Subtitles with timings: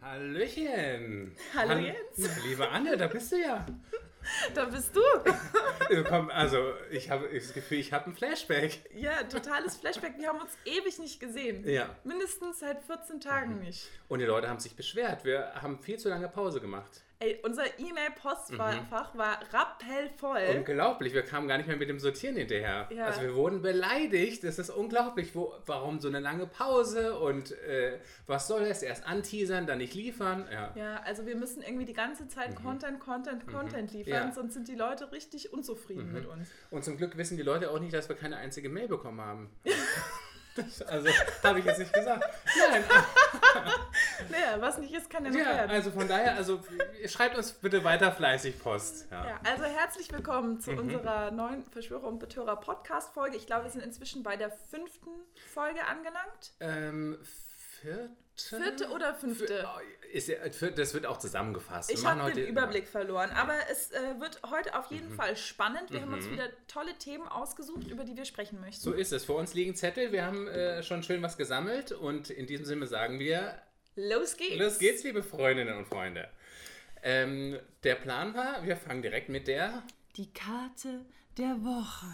[0.00, 1.34] Hallöchen!
[1.54, 2.44] Hallo Hall- Jens.
[2.44, 3.66] Liebe Anne, da bist du ja.
[4.54, 5.00] Da bist du.
[5.90, 8.80] Äh, Komm, also, ich habe das Gefühl, ich habe ein Flashback.
[8.94, 10.14] Ja, totales Flashback.
[10.18, 11.66] Wir haben uns ewig nicht gesehen.
[11.68, 11.88] Ja.
[12.04, 13.88] Mindestens seit 14 Tagen nicht.
[14.08, 15.24] Und die Leute haben sich beschwert.
[15.24, 17.02] Wir haben viel zu lange Pause gemacht.
[17.20, 20.56] Ey, unser E-Mail-Postfach war rappellvoll.
[20.56, 22.88] Unglaublich, wir kamen gar nicht mehr mit dem Sortieren hinterher.
[22.94, 23.06] Ja.
[23.06, 25.34] Also wir wurden beleidigt, das ist unglaublich.
[25.34, 27.98] Wo, warum so eine lange Pause und äh,
[28.28, 28.82] was soll es?
[28.82, 30.46] Erst anteasern, dann nicht liefern.
[30.52, 30.72] Ja.
[30.76, 34.14] Ja, also wir müssen irgendwie die ganze Zeit Content, Content, Content liefern, Mhm.
[34.14, 34.26] Ja.
[34.26, 34.32] Mhm.
[34.32, 36.48] sonst sind die Leute richtig unzufrieden mit uns.
[36.70, 39.50] Und zum Glück wissen die Leute auch nicht, dass wir keine einzige Mail bekommen haben.
[40.88, 41.08] Also,
[41.44, 42.24] habe ich jetzt nicht gesagt.
[42.68, 42.82] Nein,
[44.28, 45.70] Naja, was nicht ist, kann ja noch ja, werden.
[45.70, 46.60] also von daher, also
[47.06, 49.06] schreibt uns bitte weiter fleißig Post.
[49.12, 49.24] Ja.
[49.24, 50.60] Ja, also herzlich willkommen Mhm.
[50.60, 53.36] zu unserer neuen Verschwörer und Betörer Podcast-Folge.
[53.36, 55.10] Ich glaube, wir sind inzwischen bei der fünften
[55.52, 56.52] Folge angelangt.
[56.58, 57.18] Ähm,
[57.80, 58.10] vierte?
[58.36, 59.46] Vierte oder fünfte?
[59.46, 60.30] Für- Ist,
[60.78, 61.90] das wird auch zusammengefasst.
[61.90, 64.96] Ich habe den Überblick verloren, aber es äh, wird heute auf Mhm.
[64.96, 65.90] jeden Fall spannend.
[65.90, 68.80] Wir haben uns wieder tolle Themen ausgesucht, über die wir sprechen möchten.
[68.80, 69.24] So ist es.
[69.24, 70.12] Vor uns liegen Zettel.
[70.12, 71.90] Wir haben äh, schon schön was gesammelt.
[71.92, 73.60] Und in diesem Sinne sagen wir,
[73.96, 74.56] Los geht's!
[74.56, 76.28] los geht's, liebe Freundinnen und Freunde.
[77.02, 79.82] Ähm, der Plan war, wir fangen direkt mit der
[80.16, 81.04] Die Karte
[81.36, 82.06] der Woche.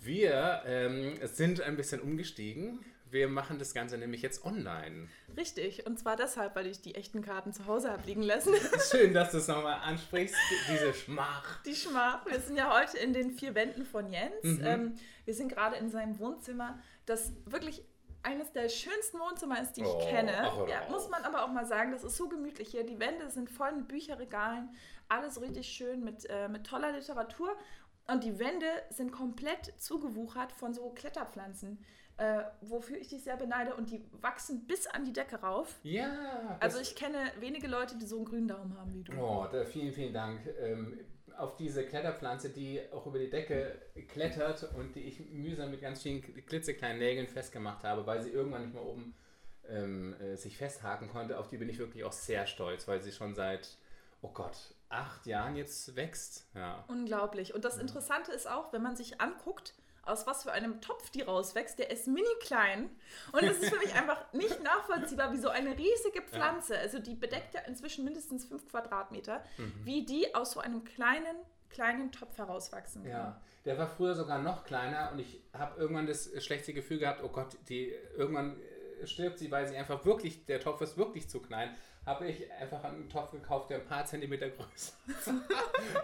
[0.00, 2.84] Wir ähm, sind ein bisschen umgestiegen.
[3.12, 5.06] Wir machen das Ganze nämlich jetzt online.
[5.36, 8.54] Richtig, und zwar deshalb, weil ich die echten Karten zu Hause habe liegen lassen.
[8.90, 10.34] Schön, dass du es nochmal ansprichst,
[10.70, 11.62] diese Schmach.
[11.64, 12.24] Die Schmach.
[12.24, 14.32] Wir sind ja heute in den vier Wänden von Jens.
[14.62, 14.94] Ähm,
[15.26, 17.84] wir sind gerade in seinem Wohnzimmer, das wirklich
[18.22, 20.32] eines der schönsten Wohnzimmer ist, die ich Oh, kenne.
[20.56, 22.84] hör Ja, muss man aber auch mal sagen, das ist so gemütlich hier.
[22.86, 24.70] Die Wände sind voll mit Bücherregalen,
[25.10, 27.54] alles richtig schön mit, äh, mit toller Literatur.
[28.06, 31.84] Und die Wände sind komplett zugewuchert von so Kletterpflanzen,
[32.16, 33.74] äh, wofür ich dich sehr beneide.
[33.74, 35.78] Und die wachsen bis an die Decke rauf.
[35.82, 36.56] Ja.
[36.60, 39.12] Also ich kenne wenige Leute, die so einen grünen Daumen haben wie du.
[39.18, 40.40] Oh, da, vielen, vielen Dank.
[40.60, 40.98] Ähm,
[41.36, 46.02] auf diese Kletterpflanze, die auch über die Decke klettert und die ich mühsam mit ganz
[46.02, 49.14] vielen klitzekleinen Nägeln festgemacht habe, weil sie irgendwann nicht mehr oben
[49.68, 51.38] ähm, äh, sich festhaken konnte.
[51.38, 53.76] Auf die bin ich wirklich auch sehr stolz, weil sie schon seit,
[54.20, 56.46] oh Gott, acht Jahren jetzt wächst.
[56.54, 56.84] Ja.
[56.88, 57.54] Unglaublich.
[57.54, 59.74] Und das Interessante ist auch, wenn man sich anguckt,
[60.04, 62.90] aus was für einem Topf die rauswächst, der ist mini klein.
[63.32, 67.14] Und es ist für mich einfach nicht nachvollziehbar, wie so eine riesige Pflanze, also die
[67.14, 69.72] bedeckt ja inzwischen mindestens fünf Quadratmeter, Mhm.
[69.84, 71.36] wie die aus so einem kleinen,
[71.70, 73.12] kleinen Topf herauswachsen kann.
[73.12, 77.22] Ja, der war früher sogar noch kleiner und ich habe irgendwann das schlechte Gefühl gehabt,
[77.22, 78.56] oh Gott, die irgendwann
[79.00, 81.74] äh, stirbt sie, weil sie einfach wirklich, der Topf ist wirklich zu klein.
[82.04, 85.30] Habe ich einfach einen Topf gekauft, der ein paar Zentimeter größer ist.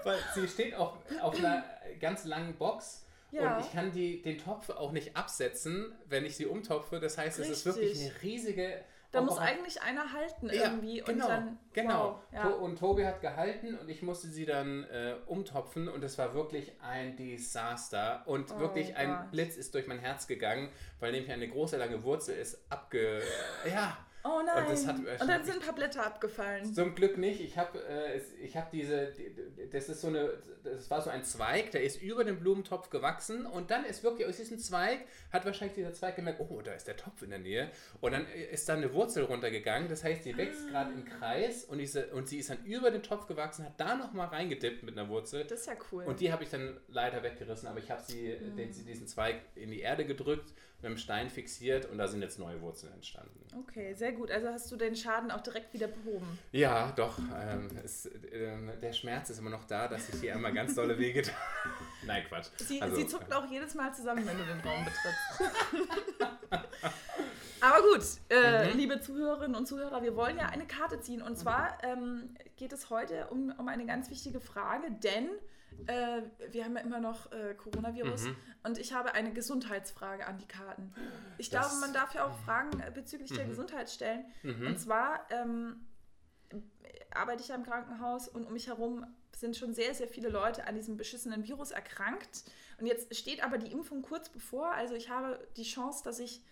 [0.04, 1.64] weil sie steht auf, auf einer
[2.00, 3.04] ganz langen Box.
[3.31, 3.56] Ja.
[3.56, 6.99] Und ich kann die, den Topf auch nicht absetzen, wenn ich sie umtopfe.
[7.00, 8.11] Das heißt, es ist wirklich Richtig.
[8.11, 8.84] eine riesige.
[9.11, 11.59] Da muss eigentlich einer halten ja, irgendwie genau, und dann.
[11.72, 12.21] genau.
[12.31, 12.49] Wow, ja.
[12.49, 16.72] Und Tobi hat gehalten und ich musste sie dann äh, umtopfen und es war wirklich
[16.83, 18.22] ein Desaster.
[18.27, 19.31] Und Oh wirklich ein Gott.
[19.31, 20.69] Blitz ist durch mein Herz gegangen,
[21.00, 23.22] weil nämlich eine große lange Wurzel ist abge.
[23.71, 23.97] ja.
[24.28, 24.65] Oh nein.
[24.65, 26.75] Und das hat, äh, und dann sind ein paar Blätter abgefallen.
[26.75, 27.41] Zum Glück nicht.
[27.41, 30.31] Ich habe äh, ich hab diese, die- die- das ist so eine,
[30.65, 34.27] das war so ein Zweig, der ist über den Blumentopf gewachsen und dann ist wirklich
[34.28, 34.99] aus diesem Zweig,
[35.33, 38.27] hat wahrscheinlich dieser Zweig gemerkt, oh, da ist der Topf in der Nähe und dann
[38.27, 40.71] ist da eine Wurzel runtergegangen, das heißt, die wächst Ah.
[40.71, 43.94] gerade im Kreis und, diese, und sie ist dann über den Topf gewachsen, hat da
[43.94, 46.05] nochmal reingedippt mit einer Wurzel Das ist ja cool.
[46.05, 48.56] und die habe ich dann leider weggerissen, aber ich habe sie, Mhm.
[48.56, 52.38] den, diesen Zweig in die Erde gedrückt, mit dem Stein fixiert und da sind jetzt
[52.38, 53.40] neue Wurzeln entstanden.
[53.58, 54.30] okay, sehr gut.
[54.30, 56.38] Also hast du den Schaden auch direkt wieder behoben.
[56.52, 57.19] Ja, doch.
[57.19, 60.96] Ähm, es, ähm, der Schmerz ist immer noch da, dass ich hier einmal ganz dolle
[60.98, 61.22] Wege.
[62.06, 62.46] Nein, Quatsch.
[62.58, 66.38] Sie, Also, sie zuckt auch jedes Mal zusammen, wenn du den Raum betrittst.
[67.60, 68.76] Aber gut, äh, Mhm.
[68.78, 71.22] liebe Zuhörerinnen und Zuhörer, wir wollen ja eine Karte ziehen.
[71.22, 75.28] Und zwar ähm, geht es heute um, um eine ganz wichtige Frage, denn
[75.87, 78.37] äh, wir haben ja immer noch äh, Coronavirus Mhm.
[78.65, 80.93] und ich habe eine Gesundheitsfrage an die Karten.
[81.38, 83.50] Ich Das- glaube, man darf ja auch Fragen äh, bezüglich der Mhm.
[83.50, 84.25] Gesundheit stellen.
[84.43, 84.67] Mhm.
[84.67, 85.87] Und zwar ähm,
[87.12, 89.06] arbeite ich ja im Krankenhaus und um mich herum
[89.37, 92.44] sind schon sehr, sehr viele Leute an diesem beschissenen Virus erkrankt.
[92.81, 94.73] Und jetzt steht aber die Impfung kurz bevor.
[94.73, 96.43] Also ich habe die Chance, dass ich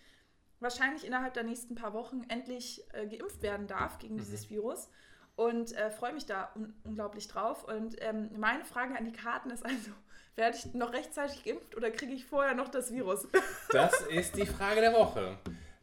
[0.59, 4.89] wahrscheinlich innerhalb der nächsten paar Wochen endlich äh, geimpft werden darf gegen dieses Virus.
[5.37, 7.63] Und äh, freue mich da un unglaublich drauf.
[7.63, 9.91] Und ähm, meine Frage an die Karten ist also,
[10.35, 13.27] werde ich noch rechtzeitig geimpft oder kriege ich vorher noch das Virus?
[13.71, 15.37] Das ist die Frage der Woche.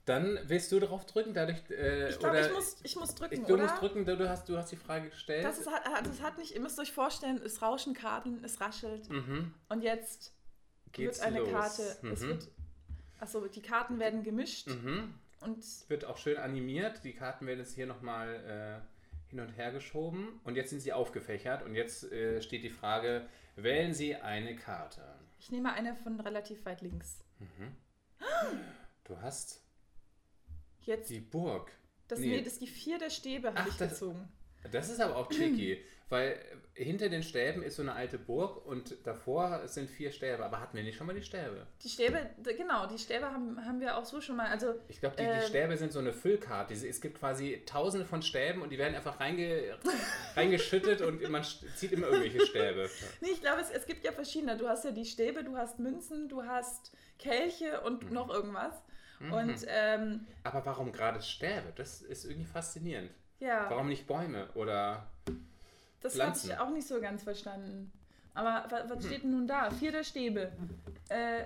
[0.07, 1.63] Dann willst du darauf drücken, dadurch.
[1.71, 3.63] Äh, Ich glaube, oder ich muss, ich muss drücken, ich- du oder?
[3.63, 5.45] musst drücken, du hast, du hast die Frage gestellt.
[5.45, 9.09] Das, ist, hat- das hat nicht, ihr müsst euch vorstellen, es rauschen Karten, es raschelt.
[9.09, 9.55] mhm.
[9.71, 10.35] Und jetzt
[10.93, 11.49] Geht's wird eine los.
[11.51, 12.29] Karte, es Mhm.
[12.29, 12.49] wird,
[13.21, 14.67] achso, die Karten werden gemischt.
[14.69, 15.15] Mhm.
[15.41, 17.03] Und Wird auch schön animiert.
[17.05, 18.94] Die Karten werden jetzt hier nochmal äh,
[19.35, 20.41] hin und her geschoben.
[20.45, 21.65] Und jetzt sind sie aufgefächert.
[21.65, 25.03] Und jetzt äh, steht die Frage, wählen Sie eine Karte.
[25.39, 27.25] ich nehme eine von relativ weit links.
[29.05, 29.61] Du hast
[30.83, 31.73] Jetzt, die Burg.
[32.09, 32.29] das, nee.
[32.29, 32.43] nee.
[32.43, 34.29] das ist die vier der Stäbe, habe ich das- gezogen.
[34.71, 35.85] Das ist aber auch tricky,
[36.15, 36.39] weil
[36.75, 40.45] hinter den Stäben ist so eine alte Burg und davor sind vier Stäbe.
[40.45, 41.67] Aber hatten wir nicht schon mal die Stäbe?
[41.83, 44.47] Die Stäbe, genau, die Stäbe haben, haben wir auch so schon mal.
[44.49, 45.39] Also, Ich glaube, die, Ähm.
[45.41, 46.73] die Stäbe sind so eine Füllkarte.
[46.75, 49.77] Es gibt quasi tausende von Stäben und die werden einfach reinge,
[50.37, 51.45] reingeschüttet und man
[51.77, 52.89] zieht immer irgendwelche Stäbe.
[53.21, 54.57] nee, ich glaube, es, es gibt ja verschiedene.
[54.57, 58.13] Du hast ja die Stäbe, du hast Münzen, du hast Kelche und Mhm.
[58.15, 58.75] noch irgendwas.
[59.21, 61.73] Und ähm, Aber warum gerade Stäbe?
[61.77, 63.11] Das ist irgendwie faszinierend.
[63.39, 65.07] ja, Warum nicht Bäume oder
[66.05, 67.91] das habe ich auch nicht so ganz verstanden.
[68.35, 69.71] Aber wa- was steht denn nun da?
[69.71, 70.53] Vier der Stäbe.
[71.09, 71.45] Äh,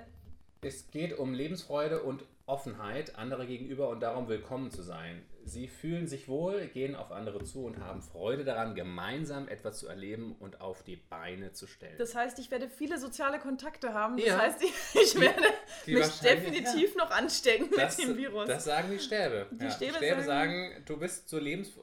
[0.62, 5.22] Es geht um Lebensfreude und Offenheit andere gegenüber und darum willkommen zu sein.
[5.44, 9.86] Sie fühlen sich wohl, gehen auf andere zu und haben Freude daran, gemeinsam etwas zu
[9.86, 11.96] erleben und auf die Beine zu stellen.
[11.98, 14.16] das heißt, ich werde viele soziale Kontakte haben.
[14.16, 14.38] Das Ja.
[14.38, 14.72] heißt, ich,
[15.02, 15.42] ich werde
[15.86, 18.48] die mich wahrscheinlich- definitiv noch anstecken das, mit dem Virus.
[18.48, 19.46] das sagen die Stäbe.
[19.52, 21.82] Die ja, Stäbe Stäbe sagen- sagen, du bist so lebensfroh.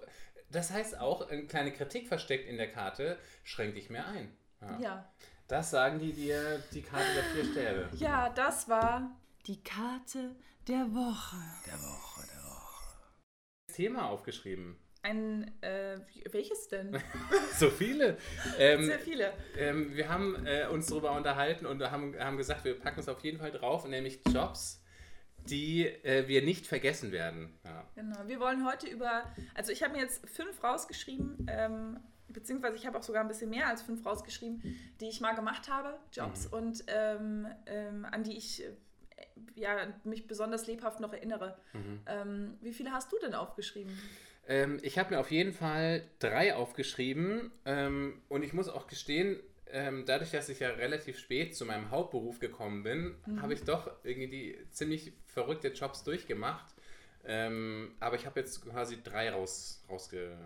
[0.49, 4.35] Das heißt auch, eine kleine Kritik versteckt in der Karte, schränk dich mehr ein.
[4.61, 4.79] Ja.
[4.79, 5.13] ja.
[5.47, 7.89] Das sagen die dir, die Karte der vier Stäbe.
[7.97, 9.15] ja, das war
[9.47, 10.35] die Karte
[10.67, 11.37] der Woche.
[13.75, 14.79] Thema aufgeschrieben.
[15.01, 15.99] Ein, äh,
[16.31, 16.97] welches denn?
[17.59, 18.17] So viele.
[18.57, 19.33] Ähm, Sehr viele.
[19.57, 23.19] Ähm, wir haben äh, uns darüber unterhalten und haben, haben gesagt, wir packen es auf
[23.23, 24.81] jeden Fall drauf, nämlich Jobs,
[25.49, 27.57] die äh, wir nicht vergessen werden.
[27.63, 27.87] Ja.
[27.95, 28.27] Genau.
[28.27, 31.99] Wir wollen heute über, also ich habe mir jetzt fünf rausgeschrieben, ähm,
[32.29, 34.61] beziehungsweise ich habe auch sogar ein bisschen mehr als fünf rausgeschrieben,
[34.99, 36.53] die ich mal gemacht habe, Jobs Mhm.
[36.57, 38.71] und ähm, ähm, an die ich äh,
[39.55, 41.57] ja, mich besonders lebhaft noch erinnere.
[41.73, 41.99] Mhm.
[42.07, 43.97] Ähm, wie viele hast du denn aufgeschrieben?
[44.47, 49.39] Ähm, ich habe mir auf jeden Fall drei aufgeschrieben ähm, und ich muss auch gestehen,
[49.71, 53.91] ähm, dadurch, dass ich ja relativ spät zu meinem Hauptberuf gekommen bin, habe ich doch
[54.03, 56.73] irgendwie ziemlich verrückte Jobs durchgemacht.
[57.25, 60.37] Ähm, aber ich habe jetzt quasi drei raus, rausge,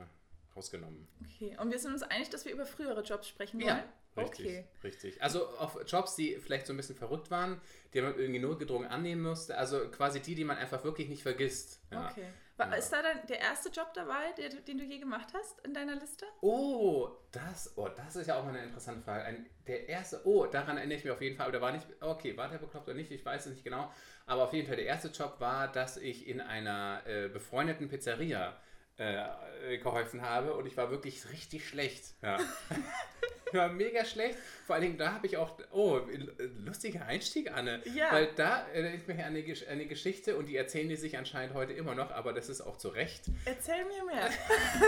[0.56, 1.08] rausgenommen.
[1.26, 1.58] Okay.
[1.60, 3.68] Und wir sind uns einig, dass wir über frühere Jobs sprechen wollen?
[3.68, 3.84] Ja,
[4.18, 4.68] richtig, Okay.
[4.84, 5.22] richtig.
[5.22, 7.62] Also auf Jobs, die vielleicht so ein bisschen verrückt waren,
[7.94, 9.58] die man irgendwie notgedrungen annehmen musste.
[9.58, 11.82] Also quasi die, die man einfach wirklich nicht vergisst.
[11.92, 12.10] Ja.
[12.10, 12.26] Okay.
[12.58, 12.76] War, Ja.
[12.76, 15.96] Ist da dann der erste Job dabei, der, den du je gemacht hast in deiner
[15.96, 16.26] Liste?
[16.42, 19.24] Oh, das, oh, das ist ja auch mal eine interessante Frage.
[19.24, 21.46] Ein, der erste, oh, daran erinnere ich mich auf jeden Fall.
[21.46, 23.12] Aber der war nicht, okay, war der bekloppt oder nicht?
[23.12, 23.92] Ich weiß es nicht genau.
[24.26, 28.58] Aber auf jeden Fall, der erste Job war, dass ich in einer äh, befreundeten Pizzeria
[29.00, 32.14] äh, geholfen habe und ich war wirklich richtig schlecht.
[32.22, 32.38] Ja.
[33.48, 34.38] ich war mega schlecht.
[34.66, 36.00] Vor allen Dingen, da habe ich auch, oh,
[36.64, 37.82] lustiger Einstieg, Anne.
[37.96, 38.12] Ja.
[38.12, 41.18] Weil da erinnere ich mich an eine, Gesch- eine Geschichte und die erzählen die sich
[41.18, 43.24] anscheinend heute immer noch, aber das ist auch zu Recht.
[43.46, 44.30] Erzähl mir mehr.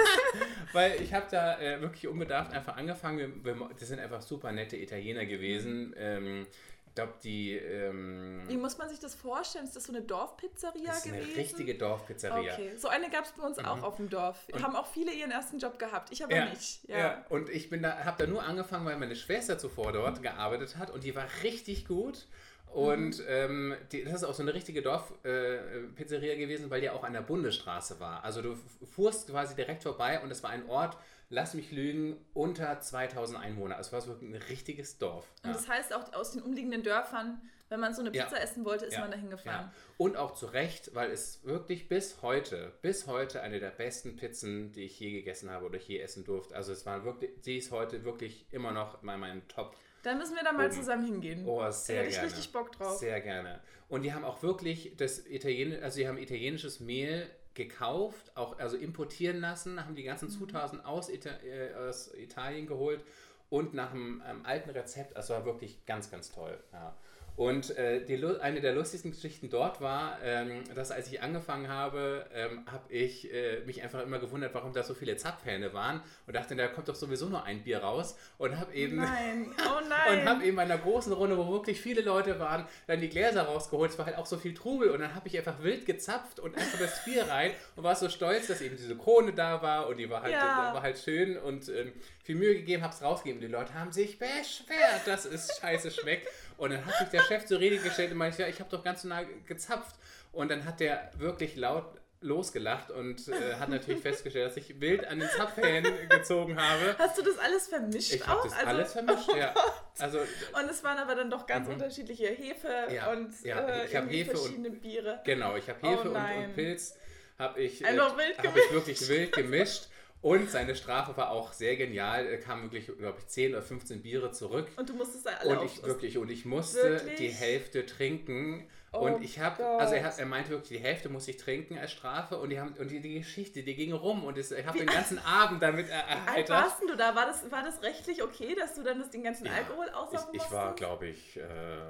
[0.74, 3.44] Weil ich habe da äh, wirklich unbedarft einfach angefangen.
[3.44, 5.94] Wir, wir, das sind einfach super nette Italiener gewesen.
[5.98, 6.46] Ähm,
[6.92, 7.54] ich glaube, die.
[7.56, 9.64] Ähm, Wie muss man sich das vorstellen?
[9.64, 11.24] Ist das so eine Dorfpizzeria das ist gewesen?
[11.30, 12.54] eine richtige Dorfpizzeria.
[12.54, 14.46] Okay, so eine gab es bei uns auch auf dem Dorf.
[14.62, 16.12] haben auch viele ihren ersten Job gehabt.
[16.12, 16.84] Ich aber Ja, nicht.
[16.90, 16.98] ja.
[16.98, 17.26] Ja.
[17.30, 20.90] und ich bin da, habe da nur angefangen, weil meine Schwester zuvor dort gearbeitet hat
[20.92, 22.28] und die war richtig gut.
[22.68, 23.26] Und Mhm.
[23.28, 27.14] ähm, die, das ist auch so eine richtige Dorfpizzeria äh, gewesen, weil die auch an
[27.14, 28.24] der Bundesstraße war.
[28.24, 28.58] Also du
[28.96, 30.98] fuhrst quasi direkt vorbei und es war ein Ort,
[31.32, 33.78] lass mich lügen, unter 2000 Einwohner.
[33.78, 35.28] Also es war wirklich ein richtiges Dorf.
[35.44, 35.56] Und Ja.
[35.56, 38.26] das heißt auch aus den umliegenden Dörfern, wenn man so eine Ja.
[38.26, 39.72] Pizza essen wollte, ist Ja, man dahin gefahren.
[39.72, 39.74] Ja.
[39.98, 44.74] Und auch zu Recht, weil es wirklich bis heute, bis heute eine der besten Pizzen,
[44.74, 46.54] die ich je gegessen habe oder je essen durfte.
[46.56, 49.76] Also es war wirklich, sie ist heute wirklich immer noch bei meinen Top.
[50.04, 50.76] Dann müssen wir da mal Oben.
[50.76, 51.46] zusammen hingehen.
[51.48, 52.28] Oh, da sehr hätte ich gerne.
[52.30, 52.98] richtig Bock drauf.
[52.98, 53.62] Sehr gerne.
[53.88, 58.78] Und die haben auch wirklich das Italien, also sie haben italienisches Mehl gekauft, auch also
[58.78, 60.08] importieren lassen, haben die Mhm.
[60.08, 63.04] ganzen Zutaten aus, Ita äh, aus Italien geholt
[63.50, 66.58] und nach einem ähm, alten Rezept, also war wirklich ganz, ganz toll.
[66.72, 66.96] Ja.
[67.36, 72.26] Und äh, die, eine der lustigsten Geschichten dort war, ähm, dass als ich angefangen habe,
[72.34, 76.36] ähm, habe ich äh, mich einfach immer gewundert, warum da so viele Zapfhähne waren und
[76.36, 79.90] dachte, da kommt doch sowieso nur ein Bier raus und habe eben Nein, oh und
[79.90, 80.30] nein.
[80.30, 83.92] habe eben bei einer großen Runde, wo wirklich viele Leute waren, dann die Gläser rausgeholt.
[83.92, 86.56] Es war halt auch so viel Trubel und dann habe ich einfach wild gezapft und
[86.56, 89.98] einfach das Bier rein und war so stolz, dass eben diese Krone da war und
[89.98, 90.74] die war halt, Ja.
[90.74, 93.42] war halt schön und ähm, viel Mühe gegeben, habe es rausgegeben.
[93.42, 96.28] Die Leute haben sich beschwert, dass es scheiße schmeckt.
[96.62, 98.84] Und dann hat sich der Chef zur Rede gestellt und meinte, ja, ich habe doch
[98.84, 99.96] ganz nah gezapft.
[100.32, 101.86] Und dann hat der wirklich laut
[102.24, 106.96] losgelacht und äh, hat natürlich festgestellt, dass ich wild an den Zapfhähnen gezogen habe.
[107.00, 108.28] Hast du das alles vermischt Ich auch?
[108.28, 109.56] habe das Also- alles vermischt, ja.
[110.00, 111.74] Also Und es waren aber dann doch ganz Mhm.
[111.74, 115.20] unterschiedliche Hefe Ja, und ja, äh, ich Hefe und- verschiedene Biere.
[115.26, 116.46] genau, ich habe Oh Hefe und, nein.
[116.46, 116.96] und Pilz
[117.40, 119.88] habe ich, äh, hab ich wirklich wild gemischt.
[120.22, 122.28] Und seine Strafe war auch sehr genial.
[122.28, 124.68] Er kam wirklich, glaube ich, 10 oder 15 Biere zurück.
[124.76, 125.88] Und du musstest da alle Und ich aufstoßen.
[125.90, 127.16] wirklich, und ich musste Wirklich?
[127.16, 128.68] die Hälfte trinken.
[128.94, 131.78] Oh und ich habe, also er, hat, er meinte wirklich, die Hälfte muss ich trinken
[131.80, 132.38] als Strafe.
[132.38, 134.24] Und die, haben, und die, die Geschichte, die ging rum.
[134.24, 136.50] Und ich habe den ganzen Abend damit er- Wie alt erheitert.
[136.50, 137.16] warst du da?
[137.16, 140.36] War das, war das rechtlich okay, dass du dann das, den ganzen Ja, Alkohol aussaufen
[140.36, 141.42] Ich, ich war, glaube ich, äh,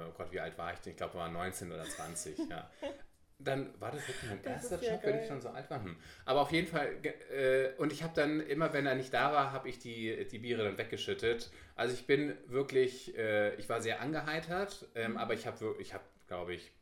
[0.08, 0.92] oh Gott, wie alt war ich denn?
[0.92, 2.70] Ich glaube, war 19 oder 20, ja.
[3.44, 5.28] Dann war das wirklich mein Das erster ja Job, wenn ich geil.
[5.28, 5.82] schon so alt war.
[5.82, 5.96] Hm.
[6.24, 6.88] Aber auf jeden Fall,
[7.34, 10.38] äh, und ich habe dann immer, wenn er nicht da war, habe ich die, die
[10.38, 11.50] Biere dann weggeschüttet.
[11.74, 15.00] Also ich bin wirklich, äh, ich war sehr angeheitert, Mhm.
[15.00, 16.72] ähm, aber ich habe, ich habe, glaube ich,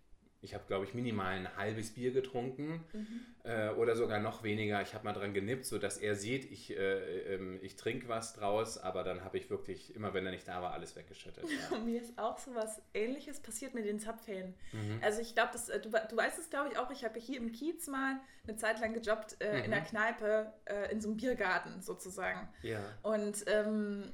[0.42, 3.20] ich habe, glaube ich, minimal ein halbes Bier getrunken Mhm.
[3.44, 4.80] äh, oder sogar noch weniger.
[4.80, 8.78] Ich habe mal dran genippt, sodass er sieht, ich, äh, ähm, ich trinke was draus,
[8.78, 11.44] aber dann habe ich wirklich, immer wenn er nicht da war, alles weggeschüttet.
[11.70, 11.78] Ja.
[11.78, 14.54] Mir ist auch so was ähnliches passiert mit den Zapfhähnen.
[14.72, 14.98] Mhm.
[15.02, 16.90] Also ich glaube, du, du weißt es, glaube ich, auch.
[16.90, 19.70] Ich habe hier im Kiez mal eine Zeit lang gejobbt äh, in Mhm.
[19.72, 22.48] der Kneipe, äh, in so einem Biergarten sozusagen.
[22.62, 22.80] ja.
[23.02, 24.12] Und ähm,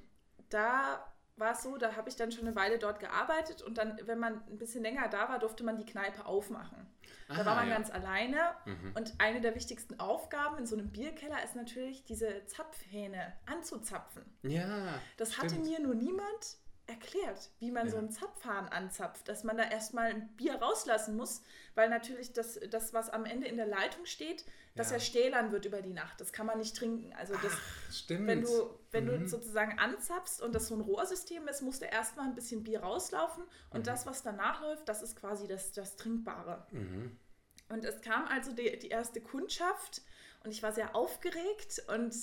[0.49, 1.05] da
[1.37, 4.19] war es so, da habe ich dann schon eine Weile dort gearbeitet und dann, wenn
[4.19, 6.87] man ein bisschen länger da war, durfte man die Kneipe aufmachen.
[7.29, 7.75] Da Aha, war man ja.
[7.75, 8.93] ganz alleine Mhm.
[8.97, 14.25] und eine der wichtigsten Aufgaben in so einem Bierkeller ist natürlich, diese Zapfhähne anzuzapfen.
[14.43, 14.99] Ja.
[15.17, 15.67] Das hatte stimmt.
[15.67, 17.93] mir nur niemand erklärt, wie man Ja.
[17.93, 21.43] so einen Zapfhahn anzapft, dass man da erstmal ein Bier rauslassen muss,
[21.75, 24.45] weil natürlich das, das was am Ende in der Leitung steht,
[24.77, 24.97] dass Ja.
[24.97, 26.21] ja stählern wird über die Nacht.
[26.21, 27.13] Das kann man nicht trinken.
[27.15, 27.57] Also das,
[27.91, 28.27] Stimmt.
[28.29, 29.21] wenn du, wenn Mhm.
[29.25, 32.81] du sozusagen anzapfst und das so ein Rohrsystem ist, muss da erstmal ein bisschen Bier
[32.81, 33.85] rauslaufen und Mhm.
[33.85, 36.67] das, was danach läuft, das ist quasi das, das Trinkbare.
[36.71, 37.17] Mhm.
[37.69, 40.03] Und es kam also die, die erste Kundschaft
[40.45, 42.15] und ich war sehr aufgeregt und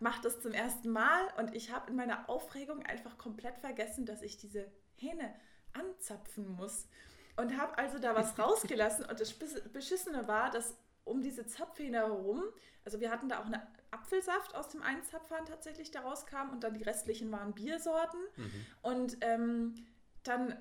[0.00, 4.22] mache das zum ersten Mal und ich habe in meiner Aufregung einfach komplett vergessen, dass
[4.22, 5.34] ich diese Hähne
[5.72, 6.88] anzapfen muss
[7.36, 9.32] und habe also da was rausgelassen und das
[9.72, 12.42] Beschissene war, dass um diese Zapfhähne herum,
[12.84, 16.62] also wir hatten da auch eine Apfelsaft aus dem einen Zapfhahn tatsächlich, der rauskam und
[16.64, 18.66] dann die restlichen waren Biersorten Mhm.
[18.82, 19.74] und ähm,
[20.22, 20.56] dann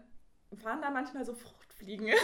[0.51, 2.08] waren da manchmal so Fruchtfliegen.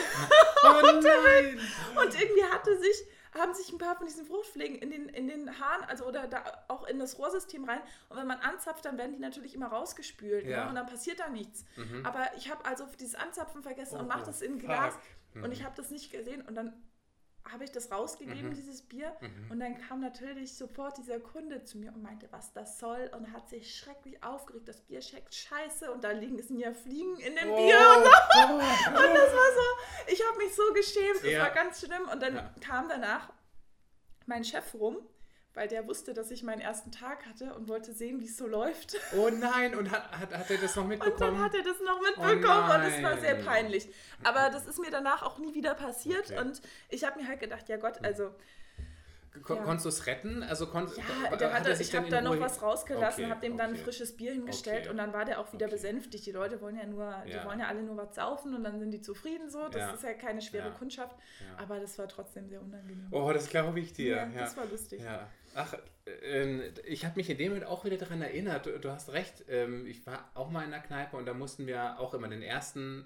[0.68, 1.60] Oh nein!
[2.02, 2.96] Und irgendwie hatte sich,
[3.38, 6.65] haben sich ein paar von diesen Fruchtfliegen in den, in den Hahn, also oder da
[6.68, 7.82] auch in das Rohrsystem rein.
[8.10, 10.46] Und wenn man anzapft, dann werden die natürlich immer rausgespült.
[10.46, 10.63] Ja.
[10.63, 10.70] Ne?
[10.70, 11.65] Und dann passiert da nichts.
[11.75, 12.06] Mhm.
[12.06, 14.60] Aber ich habe also dieses Anzapfen vergessen und Oh, mache das in.
[14.60, 14.98] Glas.
[15.34, 15.44] Mhm.
[15.44, 16.42] Und ich habe das nicht gesehen.
[16.42, 16.74] Und dann
[17.52, 18.54] habe ich das rausgegeben, Mhm.
[18.56, 19.16] dieses Bier.
[19.22, 19.52] Mhm.
[19.52, 23.12] Und dann kam natürlich sofort dieser Kunde zu mir und meinte, was das soll.
[23.16, 24.68] Und hat sich schrecklich aufgeregt.
[24.68, 25.92] Das Bier schmeckt scheiße.
[25.92, 27.78] Und da liegen es ja Fliegen in dem Oh, Bier.
[27.98, 28.48] Und Gott.
[28.88, 31.44] und das war so, ich habe mich so geschämt, das Ja.
[31.44, 32.08] war ganz schlimm.
[32.12, 32.54] Und dann Ja.
[32.62, 33.32] kam danach
[34.25, 34.98] mein Chef rum,
[35.56, 38.46] weil der wusste, dass ich meinen ersten Tag hatte und wollte sehen, wie es so
[38.46, 38.96] läuft.
[39.18, 41.40] Oh nein, und hat, hat, hat er das noch Und dann mitbekommen?
[41.44, 43.88] hat er das noch mitbekommen und es war sehr peinlich.
[44.24, 46.40] Aber das ist mir danach auch nie wieder passiert Okay.
[46.40, 48.32] und ich habe mir halt gedacht, ja Gott, also
[49.44, 49.63] Kon Ja.
[49.63, 50.44] Konntest du es retten?
[50.44, 50.88] Also kon
[51.30, 53.74] ja, der hat, sich ich habe da noch was rausgelassen, Okay, habe dem dann ein
[53.75, 53.84] okay.
[53.84, 54.89] frisches Bier hingestellt Okay.
[54.89, 55.75] und dann war der auch wieder Okay.
[55.75, 56.25] besänftigt.
[56.25, 57.46] Die Leute wollen ja nur, die Ja.
[57.46, 59.68] wollen ja alle nur was saufen und dann sind die zufrieden so.
[59.70, 59.92] Das Ja.
[59.94, 60.72] ist ja keine schwere.
[60.72, 61.15] Kundschaft,
[61.58, 63.08] aber das war trotzdem sehr unangenehm.
[63.12, 64.27] Oh, das glaube ich dir.
[64.38, 65.01] das war lustig.
[65.58, 65.74] Ach,
[66.24, 68.65] ähm, ich habe mich in dem Moment auch wieder daran erinnert.
[68.65, 69.46] Du, du hast recht.
[69.48, 72.42] Ähm, ich war auch mal in der Kneipe und da mussten wir auch immer den
[72.42, 73.06] ersten,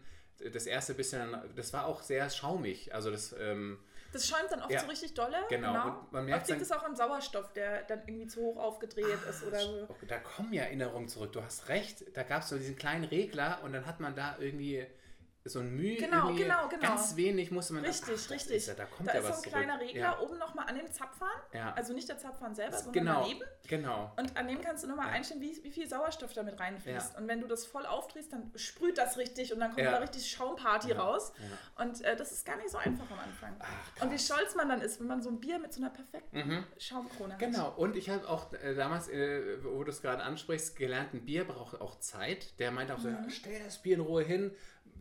[0.53, 2.93] das erste bisschen, das war auch sehr schaumig.
[2.95, 3.77] Also das, ähm,
[4.12, 4.80] Das schäumt dann oft Ja.
[4.80, 5.38] so richtig dolle.
[5.50, 8.58] Genau, und man merkt Oft liegt es auch am Sauerstoff, der dann irgendwie zu hoch
[8.58, 9.86] aufgedreht ist oder so.
[9.88, 11.32] Oh, Da kommen ja Erinnerungen zurück.
[11.34, 12.06] Du hast recht.
[12.16, 14.86] Da gab es so diesen kleinen Regler und dann hat man da irgendwie
[15.46, 15.96] so ein Mühe.
[15.96, 16.81] Genau, genau, genau.
[16.81, 17.86] Ganz wenig musste man.
[17.86, 18.58] Richtig, ach, richtig.
[18.58, 19.89] Ist ja, da kommt da ja ist so was ein kleiner zurück.
[19.89, 20.19] Regler Ja.
[20.19, 21.29] oben nochmal an dem Zapfhahn.
[21.53, 21.74] Ja.
[21.74, 23.41] Also nicht der Zapfhahn selber, sondern genau, daneben.
[23.67, 24.12] genau.
[24.17, 25.13] Und an dem kannst du nochmal Ja.
[25.13, 27.17] einstellen, wie, wie viel Sauerstoff damit reinfließt.
[27.17, 30.29] Und wenn du das voll aufdrehst, dann sprüht das richtig und dann kommt da richtig
[30.29, 31.31] Schaumparty raus.
[31.77, 33.55] Und äh, das ist gar nicht so einfach am Anfang.
[33.60, 35.89] Ach, und wie stolz man dann ist, wenn man so ein Bier mit so einer
[35.89, 36.63] perfekten Mhm.
[36.77, 37.39] Schaumkrone hat.
[37.39, 41.25] Genau, und ich habe auch äh, damals, äh, wo du es gerade ansprichst, gelernt, ein
[41.25, 42.60] Bier braucht auch Zeit.
[42.60, 43.29] Der meinte auch so, Mhm.
[43.29, 44.53] stell das Bier in Ruhe hin,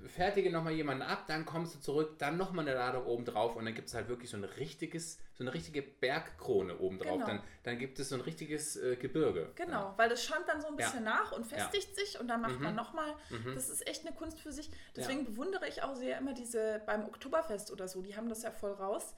[0.06, 3.64] fertige nochmal jemanden ab, dann kommst du zurück, dann nochmal eine Ladung oben drauf und
[3.64, 7.14] dann gibt es halt wirklich so ein richtiges, so eine richtige Bergkrone oben drauf.
[7.14, 7.26] Genau.
[7.26, 9.50] Dann, dann gibt es so ein richtiges äh, Gebirge.
[9.56, 11.58] Genau, weil das schäumt dann so ein bisschen nach und Ja.
[11.58, 12.64] festigt sich und dann macht Mhm.
[12.64, 13.12] man nochmal.
[13.30, 13.54] Mhm.
[13.54, 14.70] Das ist echt eine Kunst für sich.
[14.96, 18.50] Deswegen bewundere ich auch sehr immer diese beim Oktoberfest oder so, die haben das ja
[18.50, 19.14] voll raus.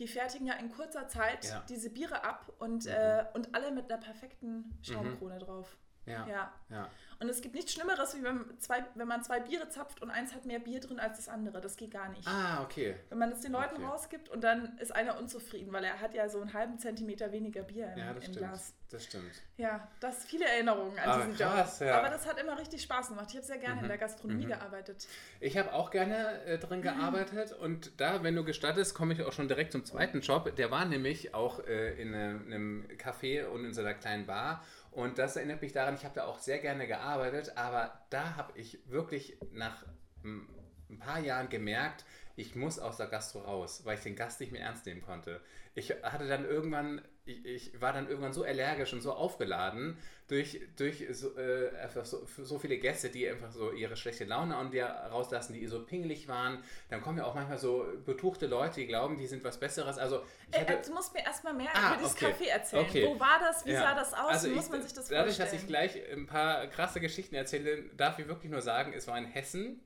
[0.00, 1.48] Die fertigen ja in kurzer Zeit Mhm.
[1.50, 1.58] Ja.
[1.60, 1.66] Mhm.
[1.68, 5.76] diese Biere ab und, äh, und alle mit einer perfekten Schaumkrone drauf.
[6.06, 6.26] Ja.
[6.70, 6.90] Ja.
[7.20, 10.34] Und es gibt nichts Schlimmeres, wie wenn, zwei, wenn man zwei Biere zapft und eins
[10.34, 11.60] hat mehr Bier drin als das andere.
[11.60, 12.26] Das geht gar nicht.
[12.28, 12.94] Ah, okay.
[13.08, 13.84] Wenn man es den Leuten Okay.
[13.86, 17.62] rausgibt und dann ist einer unzufrieden, weil er hat ja so einen halben Zentimeter weniger
[17.62, 18.38] Bier im, Ja, das im stimmt.
[18.38, 18.74] Glas.
[18.90, 19.42] Das stimmt.
[19.58, 21.88] Ja, das viele Erinnerungen an Aber diesen krass, Job.
[21.88, 21.98] ja.
[21.98, 23.26] Aber das hat immer richtig Spaß gemacht.
[23.30, 24.48] Ich habe sehr gerne in der Gastronomie mhm.
[24.50, 25.06] gearbeitet.
[25.40, 29.32] Ich habe auch gerne äh, drin gearbeitet und da, wenn du gestattest, komme ich auch
[29.32, 30.54] schon direkt zum zweiten Job.
[30.56, 34.64] Der war nämlich auch äh, in einem, einem Café und in so einer kleinen Bar.
[34.98, 38.58] Und das erinnert mich daran, ich habe da auch sehr gerne gearbeitet, aber da habe
[38.58, 39.86] ich wirklich nach
[40.24, 44.50] ein paar Jahren gemerkt, ich muss aus der Gastro raus, weil ich den Gast nicht
[44.50, 45.40] mehr ernst nehmen konnte.
[45.76, 49.96] Ich hatte dann irgendwann, ich, ich war dann irgendwann so allergisch und so aufgeladen
[50.28, 54.56] durch, durch so, äh, einfach so, so viele Gäste, die einfach so ihre schlechte Laune
[54.56, 56.62] an dir rauslassen, die so pingelig waren.
[56.90, 59.96] Dann kommen ja auch manchmal so betuchte Leute, die glauben, die sind was Besseres.
[59.98, 62.26] Also ich Äh, hatte, du musst mir erstmal mehr Ah, über dieses okay.
[62.32, 62.84] Café erzählen.
[62.86, 63.06] Okay.
[63.06, 63.64] Wo war das?
[63.64, 63.80] Wie Ja.
[63.80, 64.28] sah das aus?
[64.30, 65.50] Also Wie muss ich- man sich das Dadurch, vorstellen?
[65.50, 69.16] dass ich gleich ein paar krasse Geschichten erzähle, darf ich wirklich nur sagen, es war
[69.16, 69.80] in Hessen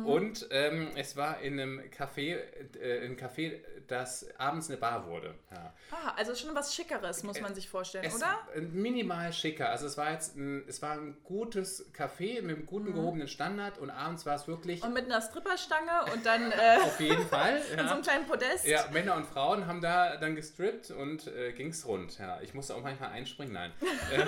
[0.00, 0.06] Mhm.
[0.06, 2.38] und ähm, es war in einem Café,
[2.80, 5.34] äh, ein Café, das abends eine Bar wurde.
[5.50, 5.72] Ja.
[5.92, 8.38] Ah, also schon was Schickeres, muss man sich vorstellen, Es oder?
[8.72, 9.70] minimal schicker.
[9.70, 13.78] Also es war jetzt ein, es war ein gutes Café mit einem guten gehobenen Standard
[13.78, 14.88] und abends war es wirklich Mhm.
[14.88, 17.56] Und mit einer Stripperstange und dann äh, auf jeden Fall.
[17.70, 17.92] und so ja.
[17.92, 18.66] einem kleinen Podest.
[18.66, 22.18] Ja, Männer und Frauen haben da dann gestrippt und äh, ging's rund.
[22.18, 23.72] Ja, ich musste auch manchmal einspringen, nein.
[24.12, 24.26] äh,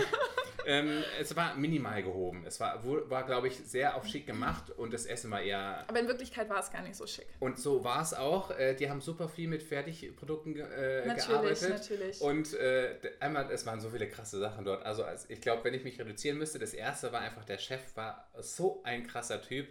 [0.67, 2.45] ähm, es war minimal gehoben.
[2.47, 5.58] Es war, war glaube ich, sehr auf schick gemacht und das Essen war eher.
[5.87, 7.27] Aber in Wirklichkeit war es gar nicht so schick.
[7.41, 8.50] Und so war es auch.
[8.50, 11.71] Äh, die haben super viel mit Fertigprodukten äh, Natürlich, gearbeitet.
[11.71, 12.21] natürlich.
[12.21, 14.85] Und äh, einmal, es waren so viele krasse Sachen dort.
[14.85, 17.97] Also als, ich glaube, wenn ich mich reduzieren müsste, das erste war einfach, der Chef
[17.97, 19.69] war so ein krasser Typ.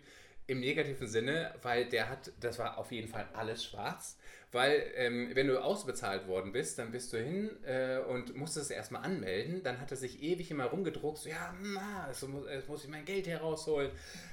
[0.50, 4.17] Im negativen Sinne, weil der hat, das war auf jeden Fall alles schwarz.
[4.54, 8.75] Weil, ähm, wenn du ausbezahlt worden bist, dann bist du hin äh, und musstest es
[8.75, 9.62] erstmal anmelden.
[9.62, 12.90] Dann hat er sich ewig immer rumgedruckt, so, ja, na, es muss, es muss ich
[12.90, 13.92] mein Geld herausholen.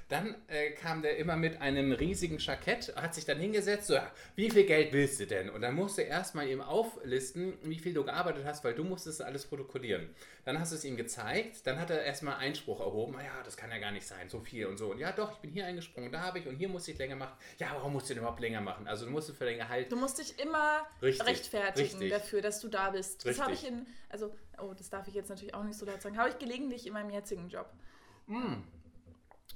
[0.09, 4.09] Dann äh, kam der immer mit einem riesigen Jackett, hat sich dann hingesetzt, so, ja,
[4.37, 5.51] wie viel Geld willst du denn?
[5.51, 9.23] Und dann musste er erstmal ihm auflisten, wie viel du gearbeitet hast, weil du musstest
[9.23, 10.11] alles protokollieren.
[10.45, 13.71] Dann hast du es ihm gezeigt, dann hat er erstmal Einspruch erhoben, ja, das kann
[13.71, 14.93] ja gar nicht sein, so viel und so.
[14.93, 17.17] Und ja, doch, ich bin hier eingesprungen, da habe ich und hier musste ich länger
[17.17, 17.37] machen.
[17.59, 18.87] Ja, warum musst du denn überhaupt länger machen?
[18.87, 22.11] Also du musst für dein Gehalt Du musst dich immer Richtig, rechtfertigen richtig.
[22.11, 23.25] dafür, dass du da bist.
[23.25, 23.79] Das habe ich Richtig.
[23.79, 26.39] in, also, oh, das darf ich jetzt natürlich auch nicht so laut sagen, habe ich
[26.39, 27.73] gelegentlich in meinem jetzigen Job.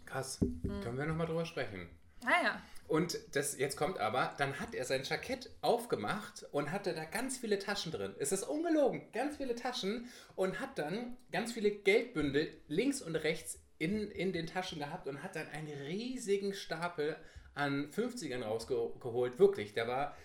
[0.06, 0.40] Krass.
[0.40, 0.80] Hm.
[0.82, 1.90] Können wir nochmal drüber sprechen.
[2.24, 7.04] Naja, Und das jetzt kommt aber, dann hat er sein Jackett aufgemacht und hatte da
[7.04, 8.14] ganz viele Taschen drin.
[8.18, 13.60] Es ist ungelogen, ganz viele Taschen und hat dann ganz viele Geldbündel links und rechts
[13.76, 17.16] in, in den Taschen gehabt und hat dann einen riesigen Stapel
[17.54, 19.38] an 50ern rausgeholt.
[19.38, 20.16] Wirklich, der war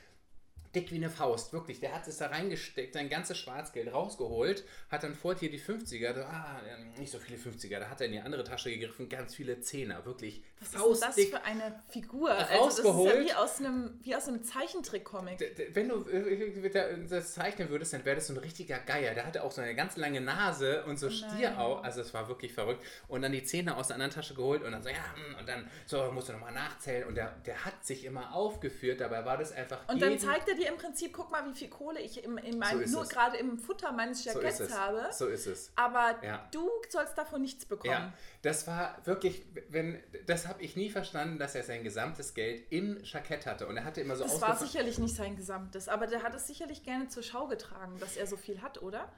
[0.75, 1.79] dick wie eine Faust, wirklich.
[1.79, 6.13] Der hat es da reingesteckt, sein ganzes Schwarzgeld rausgeholt, hat dann vor hier die 50er,
[6.13, 6.61] da, ah,
[6.99, 10.05] nicht so viele 50er, da hat er in die andere Tasche gegriffen, ganz viele Zehner,
[10.05, 12.31] wirklich was ist denn das für eine Figur?
[12.31, 13.15] Also, das ist Rausgeholt.
[13.15, 15.73] ja wie aus einem, wie aus einem Zeichentrick-Comic.
[15.73, 19.13] Wenn du äh, das zeichnen würdest, dann wäre das so ein richtiger Geier.
[19.13, 21.83] Der hatte auch so eine ganz lange Nase und so Stieraugen.
[21.83, 22.83] Also es war wirklich verrückt.
[23.07, 25.47] Und dann die Zähne aus der anderen Tasche geholt und dann so, ja, hm, und
[25.47, 27.07] dann so, musst du nochmal nachzählen.
[27.07, 29.01] Und der, der hat sich immer aufgeführt.
[29.01, 31.69] Dabei war das einfach Und dann zeigt er dir im Prinzip, guck mal, wie viel
[31.69, 34.77] Kohle ich im, in meinem, ist nur gerade im Futter meines so Jacketts es.
[34.77, 35.07] habe.
[35.11, 35.71] So ist es.
[35.75, 36.47] Aber Ja.
[36.51, 37.91] du sollst davon nichts bekommen.
[37.93, 42.63] Ja, das war wirklich, wenn, das habe ich nie verstanden, dass er sein gesamtes Geld
[42.69, 43.65] im Jackett hatte.
[43.67, 46.45] Und er hatte immer so Das war sicherlich nicht sein Gesamtes, aber der hat es
[46.45, 49.11] sicherlich gerne zur Schau getragen, dass er so viel hat, oder?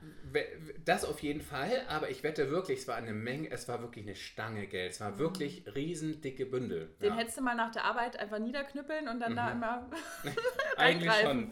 [0.85, 4.05] Das auf jeden Fall, aber ich wette wirklich, es war eine Menge, es war wirklich
[4.05, 4.93] eine Stange Geld.
[4.93, 6.95] Es war wirklich riesendicke Bündel.
[7.01, 7.17] Den ja.
[7.17, 9.89] hättest du mal nach der Arbeit einfach niederknüppeln und dann da immer.
[10.77, 11.51] Eigentlich schon.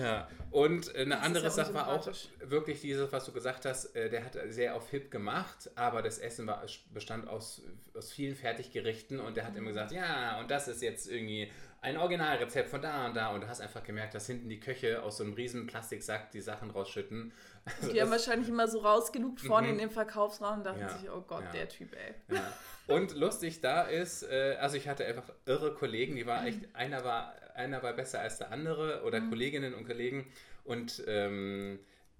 [0.00, 0.28] Ja.
[0.52, 4.08] Und eine Das andere ja Sache war auch wirklich dieses, was du gesagt hast, äh,
[4.08, 7.62] der hat sehr auf Hip gemacht, aber das Essen war, bestand aus,
[7.94, 9.58] aus vielen Fertiggerichten und der hat Mhm.
[9.58, 13.42] immer gesagt, ja, und das ist jetzt irgendwie ein Originalrezept von da und da und
[13.42, 16.70] du hast einfach gemerkt, dass hinten die Köche aus so einem riesen Plastiksack die Sachen
[16.70, 17.32] rausschütten.
[17.80, 21.10] Also Die haben wahrscheinlich immer so rausgelugt vorne in dem Verkaufsraum und dachten Ja, sich,
[21.10, 21.52] oh Gott, ja.
[21.52, 22.14] der Typ, ey.
[22.34, 22.52] Ja.
[22.86, 27.04] Und lustig da ist, äh, also ich hatte einfach irre Kollegen, die war echt, einer
[27.04, 30.26] war, einer war besser als der andere oder Kolleginnen und Kollegen
[30.64, 31.78] und ähm,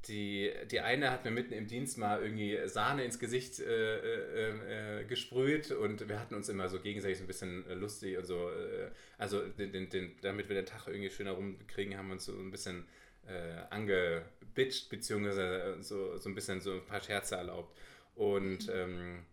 [0.09, 5.01] die, die eine hat mir mitten im Dienst mal irgendwie Sahne ins Gesicht äh, äh,
[5.01, 8.25] äh, gesprüht und wir hatten uns immer so gegenseitig so ein bisschen äh, lustig und
[8.25, 12.15] so, äh, also den, den, den, damit wir den Tag irgendwie schöner rumkriegen, haben wir
[12.15, 12.87] uns so ein bisschen
[13.27, 17.77] äh, angebitcht, beziehungsweise so, so ein bisschen so ein paar Scherze erlaubt.
[18.15, 19.25] Und ähm,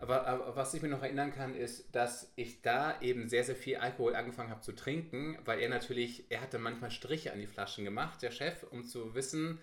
[0.00, 3.56] aber, aber was ich mir noch erinnern kann, ist, dass ich da eben sehr, sehr
[3.56, 7.48] viel Alkohol angefangen habe zu trinken, weil er natürlich, er hatte manchmal Striche an die
[7.48, 9.58] Flaschen gemacht, der Chef, um zu wissen,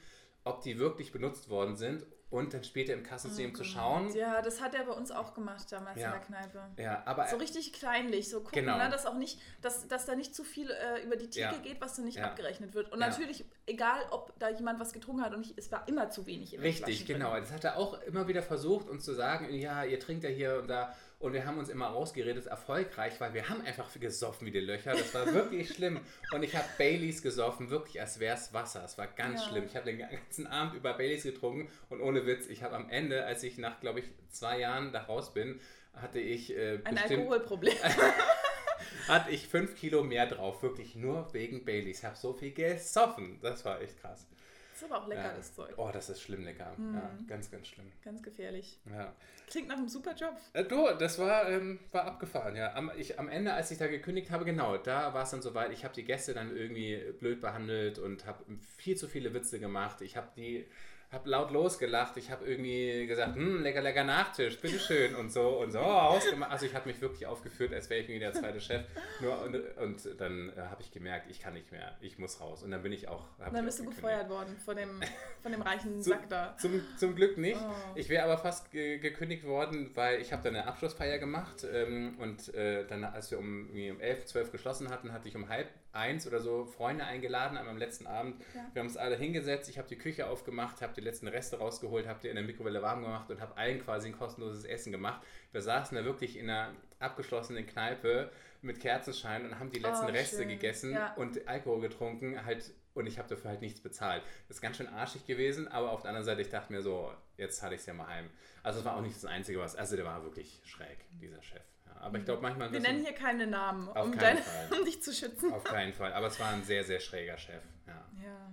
[0.46, 4.14] ob die wirklich benutzt worden sind und dann später im Kassensystem Oh zu schauen.
[4.16, 6.08] Ja, das hat er bei uns auch gemacht damals Ja.
[6.08, 6.64] in der Kneipe.
[6.78, 8.78] Ja, aber So richtig kleinlich, so gucken, Genau.
[8.78, 11.62] ne, dass auch nicht, dass, dass da nicht zu viel äh, über die Theke Ja.
[11.62, 12.26] geht, was dann nicht Ja.
[12.26, 12.92] abgerechnet wird.
[12.92, 16.26] Und natürlich, egal ob da jemand was getrunken hat und nicht, es war immer zu
[16.26, 17.36] wenig Richtig, genau.
[17.40, 20.60] Das hat er auch immer wieder versucht, uns zu sagen, ja, ihr trinkt ja hier
[20.60, 20.96] und da.
[21.18, 24.92] Und wir haben uns immer rausgeredet, erfolgreich, weil wir haben einfach gesoffen wie die Löcher.
[24.92, 26.00] Das war wirklich schlimm.
[26.34, 28.84] Und ich habe Baileys gesoffen, wirklich als wäre es Wasser.
[28.84, 29.50] Es war ganz Ja.
[29.50, 29.64] schlimm.
[29.66, 33.26] Ich habe den ganzen Abend über Baileys getrunken und ohne Witz, ich habe am Ende,
[33.26, 35.60] als ich nach, glaube ich, zwei Jahren da raus bin,
[35.94, 37.76] hatte ich äh, Ein bestimmt Alkoholproblem.
[39.08, 42.00] hatte ich fünf Kilo mehr drauf, wirklich nur wegen Baileys.
[42.00, 43.40] Ich habe so viel gesoffen.
[43.42, 44.28] Das war echt krass.
[44.76, 45.34] Ist aber auch lecker, Ja.
[45.36, 45.74] das Zeug.
[45.78, 46.74] Oh, das ist schlimm lecker.
[46.78, 46.96] Mhm.
[46.96, 47.92] Ja, ganz, ganz schlimm.
[48.04, 48.80] Ganz gefährlich.
[48.92, 49.14] Ja.
[49.48, 50.36] Klingt nach einem super Job.
[50.54, 52.74] Äh, Du, das war, ähm, war abgefahren, ja.
[52.74, 55.72] Am, ich, am Ende, als ich da gekündigt habe, genau, da war es dann soweit,
[55.72, 58.44] ich habe die Gäste dann irgendwie blöd behandelt und habe
[58.78, 60.02] viel zu viele Witze gemacht.
[60.02, 60.66] Ich habe die,
[61.12, 62.18] habe laut losgelacht.
[62.18, 66.52] Ich habe irgendwie gesagt, hm, lecker, lecker Nachtisch, bitteschön und so und so ausgemacht.
[66.52, 68.84] Also ich habe mich wirklich aufgeführt, als wäre ich irgendwie der zweite Chef.
[69.22, 72.64] Nur, und, und dann äh, habe ich gemerkt, ich kann nicht mehr, ich muss raus.
[72.64, 73.28] Und dann bin ich auch.
[73.40, 75.02] dann bist du gefeuert worden von dem,
[75.42, 76.56] von dem reichen Sack da.
[76.58, 77.60] Zum, zum Glück nicht.
[77.62, 77.74] Oh.
[77.96, 82.18] Ich wäre aber fast ge gekündigt worden, weil ich habe dann eine Abschlussfeier gemacht ähm,
[82.20, 85.68] und äh, dann, als wir um, um 11, 12 geschlossen hatten, hatte ich um halb
[85.96, 88.40] eins oder so Freunde eingeladen meinem letzten Abend.
[88.54, 88.66] Ja.
[88.74, 92.08] Wir haben uns alle hingesetzt, ich habe die Küche aufgemacht, habe die letzten Reste rausgeholt,
[92.08, 95.22] habe die in der Mikrowelle warm gemacht und habe allen quasi ein kostenloses Essen gemacht.
[95.52, 98.32] Wir saßen da wirklich in einer abgeschlossenen Kneipe
[98.62, 100.50] mit Kerzenschein und haben die letzten Oh, Reste schön.
[100.50, 101.14] gegessen Ja.
[101.16, 104.24] und Alkohol getrunken, halt und ich habe dafür halt nichts bezahlt.
[104.48, 107.12] Das ist ganz schön arschig gewesen, aber auf der anderen Seite, ich dachte mir so,
[107.36, 108.30] jetzt hatte ich es ja mal heim.
[108.64, 111.62] Also es war auch nicht das Einzige, was, also der war wirklich schräg, dieser Chef.
[112.06, 114.40] Aber ich glaube manchmal Wir nennen hier keine Namen, um, deine,
[114.80, 115.52] um dich zu schützen.
[115.52, 117.64] auf keinen Fall, aber es war ein sehr, sehr schräger Chef.
[117.88, 118.52] Ja, Ja.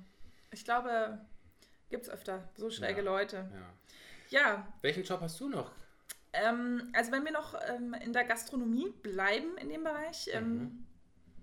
[0.51, 1.19] Ich glaube,
[1.91, 3.05] gibt es öfter so schräge Ja.
[3.05, 3.37] Leute.
[3.53, 3.73] ja.
[4.31, 5.71] Ja, Welchen Job hast du noch?
[6.33, 10.87] ähm, also wenn wir noch ähm, in der Gastronomie bleiben in dem Bereich, ähm, Mhm.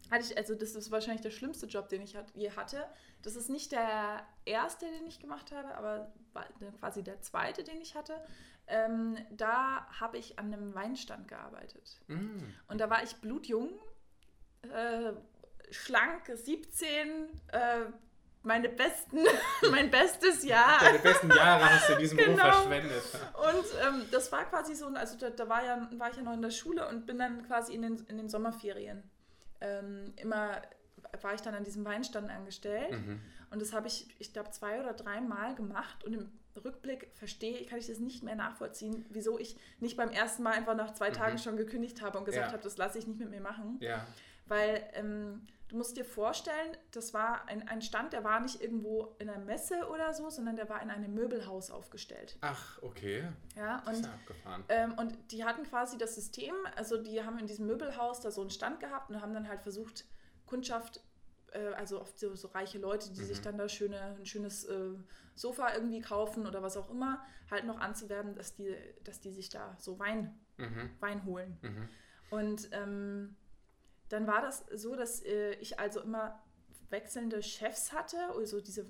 [0.10, 2.84] hatte ich, also das ist wahrscheinlich der schlimmste Job, den ich je hatte.
[3.22, 6.12] Das ist nicht der erste, den ich gemacht habe, aber
[6.60, 8.20] der- quasi der zweite, den ich hatte.
[8.72, 12.00] Ähm, da habe ich an einem Weinstand gearbeitet.
[12.08, 12.38] Mm.
[12.68, 13.72] Und da war ich blutjung,
[14.62, 15.14] äh,
[15.72, 17.86] schlank, 17, äh,
[18.44, 19.20] meine besten,
[19.72, 20.80] mein bestes Jahr.
[20.80, 22.52] Deine besten Jahre hast du in diesem Beruf Genau.
[22.52, 23.04] verschwendet.
[23.34, 26.34] Und ähm, das war quasi so, also da, da war, ja, war ich ja noch
[26.34, 29.04] in der Schule und bin dann quasi in den, in den Sommerferien
[29.62, 30.62] ähm, immer,
[31.22, 32.92] war ich dann an diesem Weinstand angestellt.
[32.92, 33.22] Mhm.
[33.50, 36.04] Und das habe ich, ich glaube, zwei oder drei Mal gemacht.
[36.04, 40.44] Und im Rückblick verstehe, kann ich das nicht mehr nachvollziehen, wieso ich nicht beim ersten
[40.44, 42.52] Mal einfach nach zwei Tagen schon gekündigt habe und gesagt Ja.
[42.54, 43.78] habe, das lasse ich nicht mit mir machen.
[43.80, 44.06] Ja.
[44.46, 49.16] Weil ähm, du musst dir vorstellen, das war ein, ein Stand, der war nicht irgendwo
[49.20, 52.36] in einer Messe oder so, sondern der war in einem Möbelhaus aufgestellt.
[52.42, 53.28] Ach, okay.
[53.56, 54.64] Ja, und ja abgefahren.
[54.70, 58.42] ähm, und die hatten quasi das System, also die haben in diesem Möbelhaus da so
[58.42, 60.06] einen Stand gehabt und haben dann halt versucht,
[60.48, 61.02] Kundschaft,
[61.54, 63.26] äh, also oft so, so reiche Leute, die Mhm.
[63.26, 64.94] sich dann da schöne, ein schönes äh,
[65.36, 69.50] Sofa irgendwie kaufen oder was auch immer, halt noch anzuwerben, dass die, dass die sich
[69.50, 70.90] da so Wein, Mhm.
[71.00, 71.58] Wein holen.
[71.62, 71.90] Mhm.
[72.30, 73.36] Und ähm,
[74.10, 76.44] dann war das so, dass äh, ich also immer
[76.90, 78.90] wechselnde Chefs hatte, also diese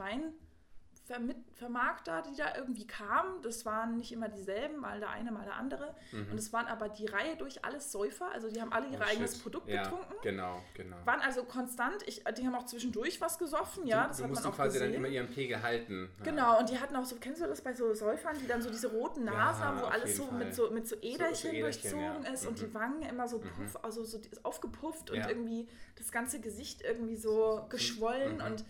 [1.09, 3.41] Weinvermarkter, die da irgendwie kamen.
[3.41, 5.95] Das waren nicht immer dieselben, mal der eine, mal der andere.
[6.11, 6.31] Mhm.
[6.31, 9.03] Und es waren aber die Reihe durch alles Säufer, also die haben alle ihr Oh,
[9.09, 9.43] eigenes shit.
[9.43, 10.13] Produkt ja, getrunken.
[10.21, 10.97] Genau, genau.
[11.05, 14.45] Waren also konstant, ich, die haben auch zwischendurch was gesoffen, ja, das du hat man
[14.45, 14.91] auch quasi gesehen.
[14.93, 16.09] dann immer ihren Pegel halten.
[16.19, 16.23] Ja.
[16.25, 18.69] Genau, und die hatten auch so, kennst du das bei so Säufern, die dann so
[18.69, 20.37] diese roten Ja, Nasen haben, wo alles so Fall.
[20.37, 22.31] mit, so mit so Äderchen, Äderchen, durchzogen ja.
[22.33, 22.65] ist und Mhm.
[22.65, 23.49] die Wangen immer so Mhm.
[23.55, 25.29] puff, also so die- aufgepufft und Ja.
[25.29, 25.67] irgendwie
[25.97, 28.43] das ganze Gesicht irgendwie so geschwollen Mhm.
[28.45, 28.65] und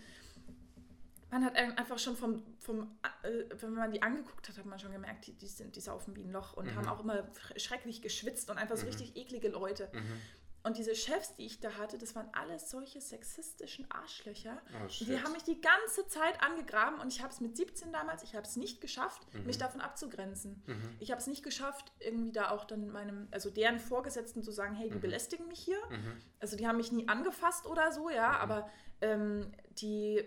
[1.30, 4.78] man hat ein- einfach schon vom, vom äh, wenn man die angeguckt hat, hat man
[4.78, 6.76] schon gemerkt, die, die, sind, die saufen wie ein Loch und Mhm.
[6.76, 8.88] haben auch immer schrecklich geschwitzt und einfach so Mhm.
[8.88, 9.90] richtig eklige Leute.
[9.92, 10.20] Mhm.
[10.62, 14.60] Und diese Chefs, die ich da hatte, das waren alles solche sexistischen Arschlöcher.
[14.74, 14.86] Oh.
[14.88, 18.34] Die haben mich die ganze Zeit angegraben und ich habe es mit 17 damals, ich
[18.34, 19.46] habe es nicht geschafft, Mhm.
[19.46, 20.62] mich davon abzugrenzen.
[20.66, 20.96] Mhm.
[20.98, 24.74] Ich habe es nicht geschafft, irgendwie da auch dann meinem, also deren Vorgesetzten zu sagen,
[24.74, 25.00] hey, die Mhm.
[25.00, 25.80] belästigen mich hier.
[25.88, 26.20] Mhm.
[26.40, 28.36] Also die haben mich nie angefasst oder so, ja, Mhm.
[28.36, 30.22] aber ähm, die,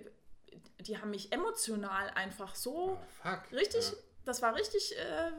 [0.79, 3.51] die haben mich emotional einfach so Oh, fuck.
[3.51, 3.97] richtig, Ja.
[4.25, 5.31] das war richtig, äh,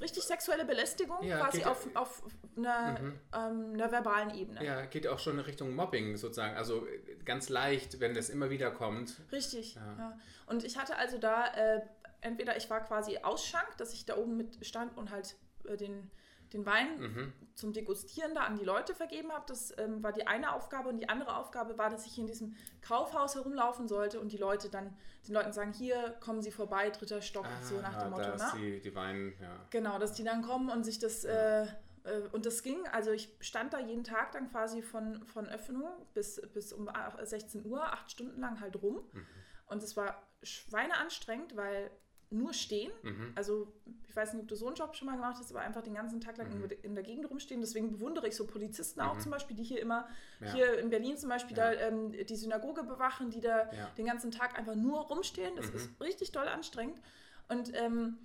[0.00, 2.22] richtig sexuelle Belästigung, Ja, quasi auf, auf
[2.56, 3.20] einer, Mhm.
[3.34, 4.64] ähm, einer verbalen Ebene.
[4.64, 6.56] Ja, geht auch schon in Richtung Mobbing sozusagen.
[6.56, 6.86] Also
[7.24, 9.14] ganz leicht, wenn das immer wieder kommt.
[9.32, 10.18] Richtig, ja.
[10.46, 11.80] Und ich hatte also da, äh,
[12.20, 16.10] entweder ich war quasi Ausschank, dass ich da oben mit stand und halt äh, den
[16.52, 17.32] den Wein mhm.
[17.54, 19.44] zum Degustieren da an die Leute vergeben habe.
[19.46, 22.54] Das ähm, war die eine Aufgabe und die andere Aufgabe war, dass ich in diesem
[22.82, 27.20] Kaufhaus herumlaufen sollte und die Leute dann den Leuten sagen, hier kommen sie vorbei, dritter
[27.20, 28.30] Stock, ah, so nach dem Motto.
[28.36, 28.60] Da ne?
[28.60, 29.66] die, die Wein, ja.
[29.70, 31.62] Genau, dass die dann kommen und sich das ja.
[31.62, 31.66] äh,
[32.06, 35.90] äh, und das ging, also ich stand da jeden Tag dann quasi von, von Öffnung
[36.14, 36.88] bis, bis um
[37.22, 39.02] 16 Uhr, acht Stunden lang halt rum.
[39.12, 39.26] Mhm.
[39.66, 41.90] Und es war schweineanstrengend, weil
[42.30, 42.92] nur stehen.
[43.02, 43.32] Mhm.
[43.34, 43.72] Also
[44.08, 45.94] ich weiß nicht, ob du so einen Job schon mal gemacht hast, aber einfach den
[45.94, 46.70] ganzen Tag lang mhm.
[46.82, 47.60] in der Gegend rumstehen.
[47.60, 49.06] Deswegen bewundere ich so Polizisten mhm.
[49.06, 50.08] auch zum Beispiel, die hier immer,
[50.40, 50.52] ja.
[50.52, 51.72] hier in Berlin zum Beispiel, ja.
[51.72, 53.90] da ähm, die Synagoge bewachen, die da ja.
[53.96, 55.54] den ganzen Tag einfach nur rumstehen.
[55.56, 55.76] Das mhm.
[55.76, 57.00] ist richtig doll anstrengend.
[57.48, 58.18] Und ähm,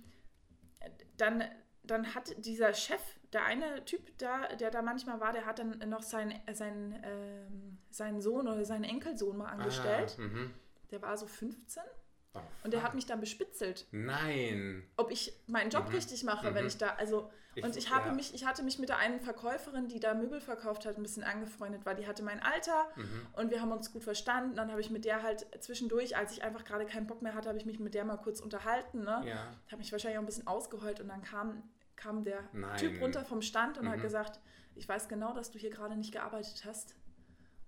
[1.16, 1.44] dann,
[1.84, 5.78] dann hat dieser Chef, der eine Typ, da, der da manchmal war, der hat dann
[5.88, 10.18] noch seinen, sein, ähm, seinen Sohn oder seinen Enkelsohn mal angestellt.
[10.18, 10.50] Ah,
[10.90, 11.82] der war so 15
[12.34, 13.86] Oh, und der hat mich dann bespitzelt.
[13.90, 14.84] Nein.
[14.96, 15.94] Ob ich meinen Job mhm.
[15.94, 16.54] richtig mache, mhm.
[16.54, 18.14] wenn ich da, also, ich, und ich habe ja.
[18.14, 21.24] mich, ich hatte mich mit der einen Verkäuferin, die da Möbel verkauft hat, ein bisschen
[21.24, 23.26] angefreundet, weil die hatte mein Alter mhm.
[23.34, 24.54] und wir haben uns gut verstanden.
[24.54, 27.50] Dann habe ich mit der halt zwischendurch, als ich einfach gerade keinen Bock mehr hatte,
[27.50, 29.22] habe ich mich mit der mal kurz unterhalten, ne?
[29.26, 29.54] Ja.
[29.66, 31.62] Habe mich wahrscheinlich auch ein bisschen ausgeheult und dann kam,
[31.96, 32.78] kam der Nein.
[32.78, 34.02] Typ runter vom Stand und hat mhm.
[34.02, 34.40] gesagt,
[34.74, 36.94] ich weiß genau, dass du hier gerade nicht gearbeitet hast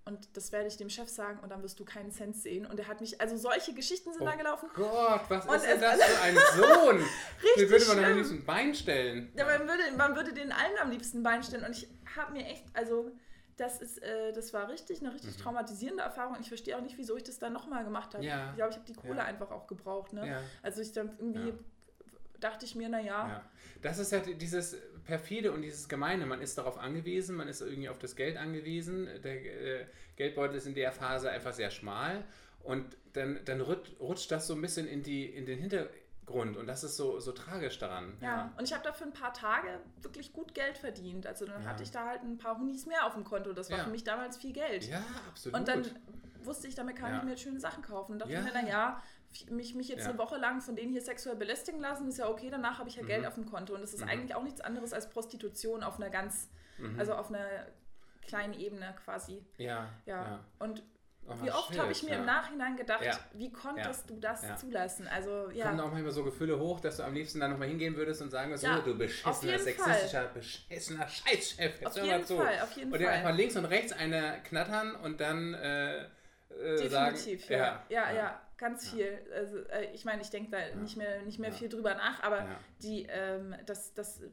[0.06, 2.66] und das werde ich dem Chef sagen und dann wirst du keinen Cent sehen.
[2.66, 4.68] Und er hat mich, also solche Geschichten sind oh da gelaufen.
[4.74, 6.96] Gott, was und ist denn das für ein Sohn?
[7.42, 8.04] Richtig den würde man schlimm.
[8.04, 9.32] am liebsten Bein stellen.
[9.34, 11.64] Ja, man würde, man würde den allen am liebsten Bein stellen.
[11.64, 13.10] Und ich habe mir echt, also
[13.56, 15.42] das ist, äh, das war richtig, eine richtig mhm.
[15.42, 16.36] traumatisierende Erfahrung.
[16.40, 18.24] Ich verstehe auch nicht, wieso ich das dann nochmal gemacht habe.
[18.24, 18.50] Ja.
[18.50, 19.24] Ich glaube, ich habe die Kohle ja.
[19.24, 20.12] einfach auch gebraucht.
[20.12, 20.26] Ne?
[20.26, 20.40] Ja.
[20.62, 21.54] Also ich dann irgendwie
[22.44, 23.28] dachte ich mir, naja.
[23.28, 23.50] Ja.
[23.82, 26.26] Das ist ja dieses perfide und dieses Gemeine.
[26.26, 29.08] Man ist darauf angewiesen, man ist irgendwie auf das Geld angewiesen.
[29.22, 32.24] Der äh, Geldbeutel ist in der Phase einfach sehr schmal
[32.64, 36.82] und dann, dann rutscht das so ein bisschen in, die, in den Hintergrund und das
[36.82, 38.16] ist so, so tragisch daran.
[38.20, 38.52] Ja, ja.
[38.56, 41.26] und ich habe dafür ein paar Tage wirklich gut Geld verdient.
[41.26, 41.68] Also dann ja.
[41.68, 43.52] hatte ich da halt ein paar Hunis mehr auf dem Konto.
[43.52, 43.84] Das war ja.
[43.84, 44.88] für mich damals viel Geld.
[44.88, 45.58] Ja, absolut.
[45.58, 45.84] Und dann
[46.42, 48.12] wusste ich, damit kann ich mir schöne Sachen kaufen.
[48.12, 49.02] Und dachte mir, naja,
[49.50, 50.10] mich, mich jetzt ja.
[50.10, 52.96] eine Woche lang von denen hier sexuell belästigen lassen, ist ja okay, danach habe ich
[52.96, 53.08] ja mhm.
[53.08, 53.74] Geld auf dem Konto.
[53.74, 54.08] Und das ist mhm.
[54.08, 56.98] eigentlich auch nichts anderes als Prostitution auf einer ganz, mhm.
[56.98, 57.46] also auf einer
[58.26, 59.44] kleinen Ebene quasi.
[59.58, 59.88] Ja.
[60.06, 60.22] Ja.
[60.22, 60.44] ja.
[60.58, 60.82] Und
[61.26, 62.18] Oh, wie oft habe ich mir ja.
[62.18, 65.08] im Nachhinein gedacht, wie konntest du das zulassen?
[65.08, 65.68] Also, ja.
[65.68, 68.30] Kommen auch manchmal so Gefühle hoch, dass du am liebsten dann nochmal hingehen würdest und
[68.30, 70.30] sagen würdest, oh, du beschissener, sexistischer, Fall.
[70.34, 71.80] beschissener Scheißchef.
[71.80, 72.36] Jetzt auf jeden zu.
[72.36, 73.06] Fall, auf jeden und Fall.
[73.06, 76.06] Und einfach links und rechts eine knattern und dann äh, äh,
[76.76, 77.82] Definitiv, sagen, ja.
[77.88, 79.18] Ja, ja ganz viel.
[79.34, 80.74] Also, äh, ich meine, ich denke da ja.
[80.76, 81.54] nicht mehr, nicht mehr ja.
[81.54, 82.60] viel drüber nach, aber ja.
[82.82, 84.28] die, ähm, das, das äh,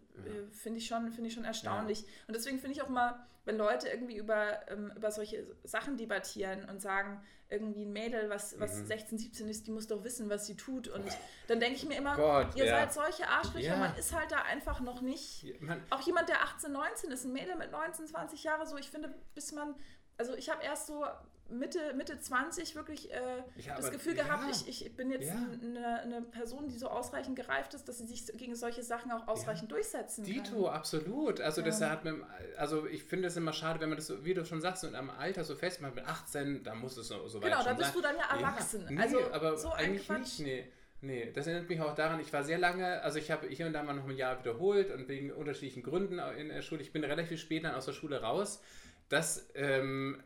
[0.51, 2.05] finde ich, schon, find ich schon erstaunlich.
[2.27, 6.63] Und deswegen finde ich auch mal, wenn Leute irgendwie über, ähm, über solche Sachen debattieren
[6.69, 8.85] und sagen, irgendwie ein Mädel, was, was mhm.
[8.85, 10.87] 16, 17 ist, die muss doch wissen, was sie tut.
[10.87, 11.05] Und
[11.47, 14.79] dann denke ich mir immer, Gott, ihr seid solche Arschlöcher, man ist halt da einfach
[14.79, 15.59] noch nicht.
[15.59, 18.89] Man, auch jemand, der 18, 19 ist, ein Mädel mit 19, 20 Jahre, so, ich
[18.89, 19.75] finde, bis man,
[20.17, 21.03] also ich habe erst so
[21.51, 23.17] Mitte, Mitte 20 wirklich äh,
[23.57, 24.23] ja, das Gefühl ja.
[24.23, 25.35] gehabt, ich, ich bin jetzt ja.
[25.35, 29.27] eine, eine, Person, die so ausreichend gereift ist, dass sie sich gegen solche Sachen auch
[29.27, 30.53] ausreichend durchsetzen Dito, kann.
[30.53, 31.41] Dito, absolut.
[31.41, 32.15] Also das hat mit,
[32.57, 34.95] also ich finde es immer schade, wenn man das, so, wie du schon sagst, mit
[34.95, 37.93] einem Alter so festmacht, mit 18, da muss es so, so weit Genau, da bist
[37.93, 38.01] sein.
[38.01, 38.85] du dann ja erwachsen.
[38.89, 40.71] Nee, also aber so eigentlich nicht, nee.
[41.03, 43.73] Nee, das erinnert mich auch daran, ich war sehr lange, also ich habe hier und
[43.73, 47.03] da mal noch ein Jahr wiederholt und wegen unterschiedlichen Gründen in der Schule, ich bin
[47.03, 48.61] relativ spät dann aus der Schule raus.
[49.09, 50.23] Das ähm,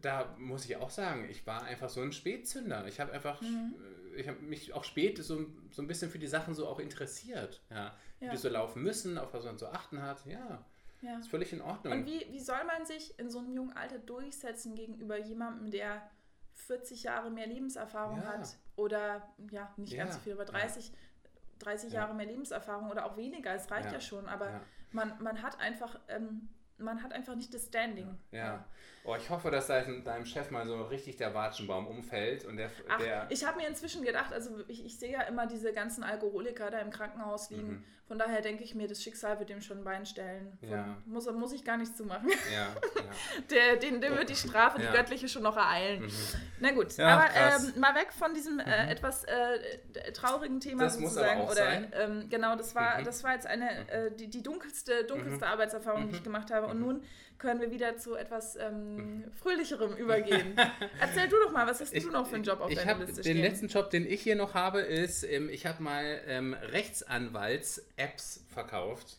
[0.00, 2.86] da muss ich auch sagen, ich war einfach so ein Spätzünder.
[2.86, 3.74] Ich habe einfach, mhm.
[4.16, 7.60] ich habe mich auch spät so, so ein bisschen für die Sachen so auch interessiert.
[7.70, 8.30] Ja, wie ja.
[8.32, 10.24] die so laufen müssen, auf was man so achten hat.
[10.26, 10.64] Ja,
[11.02, 11.18] ja.
[11.18, 11.92] ist völlig in Ordnung.
[11.92, 16.02] Und wie, wie soll man sich in so einem jungen Alter durchsetzen gegenüber jemandem, der
[16.54, 18.26] 40 Jahre mehr Lebenserfahrung ja.
[18.26, 20.92] hat oder ja, nicht ganz so viel, aber 30,
[21.60, 24.60] 30 Jahre mehr Lebenserfahrung oder auch weniger, es reicht ja, schon, aber
[24.90, 28.18] man, man hat einfach ähm, man hat einfach nicht das Standing.
[28.30, 28.64] Ja.
[29.08, 32.70] Oh, ich hoffe, dass dein, deinem Chef mal so richtig der Watschenbaum umfällt und der.
[32.90, 36.04] Ach, der ich habe mir inzwischen gedacht, also ich, ich sehe ja immer diese ganzen
[36.04, 37.68] Alkoholiker da im Krankenhaus liegen.
[37.68, 37.84] Mhm.
[38.06, 40.58] Von daher denke ich mir, das Schicksal wird dem schon mal stellen.
[40.62, 40.96] ja.
[41.04, 42.30] muss, muss ich gar nichts zu machen.
[42.50, 42.68] Ja,
[43.02, 43.44] ja.
[43.50, 46.04] der, den, dem wird die Strafe, die göttliche, schon noch ereilen.
[46.04, 46.10] Mhm.
[46.60, 48.90] Na gut, aber ähm, mal weg von diesem äh, mhm.
[48.90, 51.40] etwas äh, traurigen Thema das sozusagen.
[51.40, 53.04] Muss aber auch oder ähm, genau, das war, mhm.
[53.04, 53.88] das war jetzt eine mhm.
[53.88, 55.52] äh, die, die dunkelste, dunkelste mhm.
[55.52, 56.66] Arbeitserfahrung, die ich gemacht habe.
[56.66, 57.02] Und nun
[57.38, 60.56] können wir wieder zu etwas ähm, fröhlicherem übergehen.
[61.00, 63.22] Erzähl du doch mal, was hast ich, du noch für einen Job auf deiner Liste
[63.22, 63.36] stehen?
[63.36, 68.44] Den letzten Job, den ich hier noch habe, ist, ähm, ich habe mal ähm, Rechtsanwalts-Apps
[68.52, 69.18] verkauft.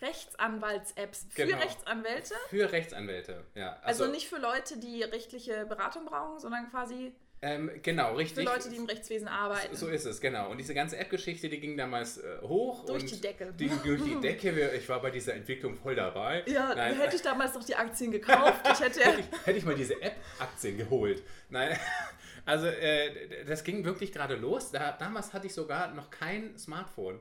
[0.00, 1.58] Rechtsanwalts-Apps für genau.
[1.58, 2.34] Rechtsanwälte?
[2.50, 3.78] Für Rechtsanwälte, ja.
[3.82, 8.44] Also, also, nicht für Leute, die rechtliche Beratung brauchen, sondern quasi Ähm, genau, richtig.
[8.44, 9.74] Für Leute, die im Rechtswesen arbeiten.
[9.76, 10.50] So, so ist es, genau.
[10.50, 12.86] Und diese ganze App-Geschichte, die ging damals äh, hoch.
[12.86, 13.52] Durch und die Decke.
[13.58, 14.70] Die durch die Decke.
[14.74, 16.44] Ich war bei dieser Entwicklung voll dabei.
[16.46, 16.98] Ja, Nein.
[16.98, 18.60] hätte ich damals noch die Aktien gekauft.
[18.72, 21.22] Ich hätte, hätte, ich, hätte ich mal diese App-Aktien geholt.
[21.50, 21.78] Nein,
[22.46, 24.70] also äh, das ging wirklich gerade los.
[24.70, 27.20] Da, damals hatte ich sogar noch kein Smartphone.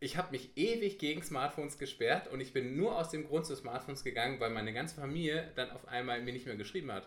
[0.00, 3.54] Ich habe mich ewig gegen Smartphones gesperrt und ich bin nur aus dem Grund zu
[3.54, 7.06] Smartphones gegangen, weil meine ganze Familie dann auf einmal mir nicht mehr geschrieben hat.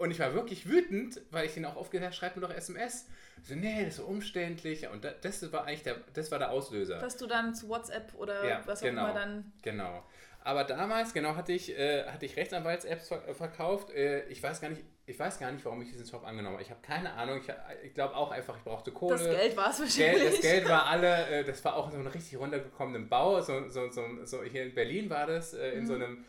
[0.00, 2.54] Und ich war wirklich wütend, weil ich ihn auch oft gesagt habe, schreib mir doch
[2.54, 3.06] SMS.
[3.42, 4.88] So, nee, das ist so umständlich.
[4.88, 6.98] Und das war eigentlich der, das war der Auslöser.
[6.98, 9.52] Dass du dann zu WhatsApp oder ja, was auch genau, immer dann.
[9.60, 10.02] Genau.
[10.42, 13.90] Aber damals, genau, hatte ich, äh, hatte ich Rechtsanwalts-Apps verkauft.
[13.90, 16.62] Äh, ich weiß gar nicht, ich weiß gar nicht, warum ich diesen Job angenommen habe.
[16.62, 17.38] Ich habe keine Ahnung.
[17.38, 17.52] Ich,
[17.84, 19.18] ich glaube auch einfach, ich brauchte Kohle.
[19.18, 20.22] Das Geld war es wahrscheinlich.
[20.22, 23.42] Geld, das Geld war alle, äh, das war auch so ein richtig runtergekommenen Bau.
[23.42, 25.86] So, so, so, so, hier in Berlin war das, äh, in mhm.
[25.86, 26.24] so einem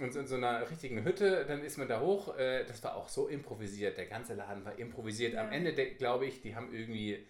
[0.00, 2.36] und in so einer richtigen Hütte, dann ist man da hoch.
[2.36, 3.96] Äh, das war auch so improvisiert.
[3.96, 5.34] Der ganze Laden war improvisiert.
[5.34, 5.44] Ja.
[5.44, 7.26] Am Ende, glaube ich, die haben irgendwie.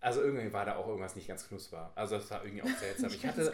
[0.00, 1.90] Also irgendwie war da auch irgendwas nicht ganz knusper.
[1.96, 3.10] Also das war irgendwie auch seltsam.
[3.10, 3.52] Ich hatte,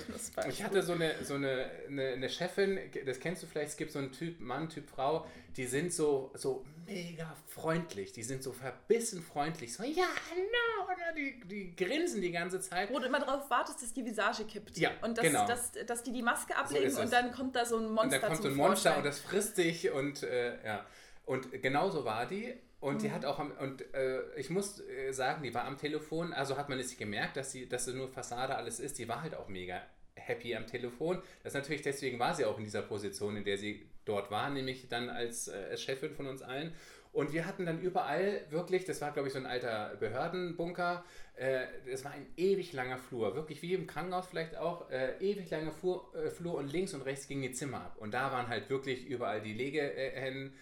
[0.48, 3.92] ich hatte so, eine, so eine, eine, eine, Chefin, das kennst du vielleicht, es gibt
[3.92, 5.26] so einen Typ Mann, Typ Frau,
[5.56, 8.12] die sind so, so mega freundlich.
[8.12, 9.72] Die sind so verbissen freundlich.
[9.72, 10.84] So, ja, hallo.
[10.86, 12.92] Oder die, die grinsen die ganze Zeit.
[12.92, 14.76] Wo du immer darauf wartest, dass die Visage kippt.
[14.76, 15.46] Ja, und dass, genau.
[15.46, 18.12] dass, dass die die Maske ablegen so und dann kommt da so ein Monster Und
[18.12, 18.98] dann kommt so ein Monster Vorschein.
[18.98, 20.84] und das frisst dich und äh, ja.
[21.24, 22.54] Und genauso war die.
[22.84, 22.98] Und mhm.
[22.98, 26.58] die hat auch am, und äh, ich muss äh, sagen, die war am Telefon, also
[26.58, 29.34] hat man es gemerkt, dass sie, dass sie nur Fassade alles ist, die war halt
[29.34, 29.80] auch mega
[30.16, 31.22] happy am Telefon.
[31.42, 34.86] Das natürlich, deswegen war sie auch in dieser Position, in der sie dort war, nämlich
[34.90, 36.74] dann als äh, Chefin von uns allen.
[37.14, 41.04] Und wir hatten dann überall wirklich, das war glaube ich so ein alter Behördenbunker,
[41.36, 45.48] äh, es war ein ewig langer Flur, wirklich wie im Krankenhaus vielleicht auch, äh, ewig
[45.48, 47.96] langer Flur, äh, Flur und links und rechts gingen die Zimmer ab.
[47.98, 50.52] Und da waren halt wirklich überall die Legehennen,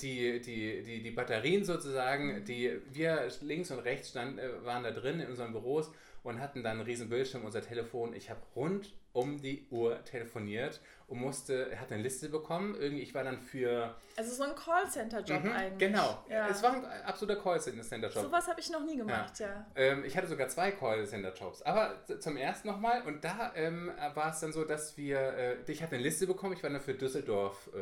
[0.00, 4.90] die, die, die, die Batterien sozusagen, die wir links und rechts stand, äh, waren da
[4.90, 5.90] drin in unseren Büros
[6.22, 8.14] und hatten dann einen riesen Bildschirm, unser Telefon.
[8.14, 12.74] Ich habe rund um die Uhr telefoniert und musste, er hat eine Liste bekommen.
[12.74, 13.94] Irgendwie, ich war dann für.
[14.16, 15.78] Also so ein Callcenter-Job mhm, eigentlich.
[15.78, 16.24] Genau.
[16.28, 16.48] Ja.
[16.48, 18.24] Es war ein absoluter Callcenter-Job.
[18.24, 19.46] Sowas habe ich noch nie gemacht, ja.
[19.46, 19.66] ja.
[19.76, 21.62] Ähm, ich hatte sogar zwei Callcenter-Jobs.
[21.62, 25.82] Aber zum ersten nochmal und da ähm, war es dann so, dass wir, äh, ich
[25.82, 27.70] hatte eine Liste bekommen, ich war dann für Düsseldorf.
[27.74, 27.78] Äh,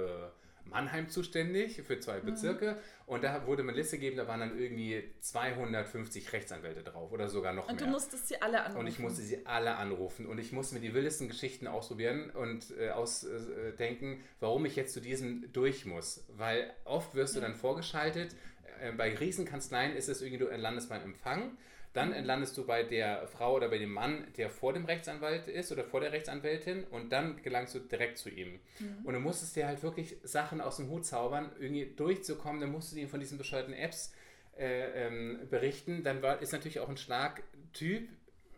[0.65, 2.27] Mannheim zuständig für zwei mhm.
[2.27, 2.73] Bezirke.
[2.73, 2.77] Mhm.
[3.07, 7.29] Und da wurde mir eine Liste gegeben, da waren dann irgendwie 250 Rechtsanwälte drauf oder
[7.29, 7.83] sogar noch und mehr.
[7.83, 8.81] Und du musstest sie alle anrufen.
[8.81, 10.27] Und ich musste sie alle anrufen.
[10.27, 15.01] Und ich musste mir die wildesten Geschichten ausprobieren und äh, ausdenken, warum ich jetzt zu
[15.01, 16.25] diesem durch muss.
[16.29, 18.35] Weil oft wirst du dann vorgeschaltet.
[18.81, 21.57] Äh, bei Riesenkanzleien ist es irgendwie, du landest beim Empfang.
[21.93, 25.71] Dann landest du bei der Frau oder bei dem Mann, der vor dem Rechtsanwalt ist
[25.73, 28.61] oder vor der Rechtsanwältin und dann gelangst du direkt zu ihm.
[28.79, 29.05] Mhm.
[29.05, 32.61] Und du musstest dir halt wirklich Sachen aus dem Hut zaubern, irgendwie durchzukommen.
[32.63, 34.15] Dann musst du ihm von diesen bescheuerten Apps
[34.59, 36.03] äh, ähm, berichten.
[36.03, 38.09] Dann war, ist natürlich auch ein Schlagtyp,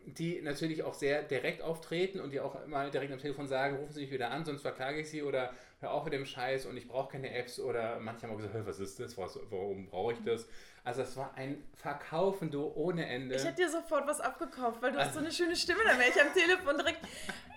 [0.05, 3.93] die natürlich auch sehr direkt auftreten und die auch mal direkt am Telefon sagen, rufen
[3.93, 6.77] Sie mich wieder an, sonst verklage ich Sie oder hör auf mit dem Scheiß und
[6.77, 10.13] ich brauche keine Apps oder manche haben auch gesagt, was ist das, was, warum brauche
[10.13, 10.47] ich das?
[10.85, 13.35] Also es war ein Verkaufen, du, ohne Ende.
[13.35, 16.09] Ich hätte dir sofort was abgekauft, weil du hast so eine schöne Stimme, dann wäre
[16.09, 16.99] ich am Telefon direkt,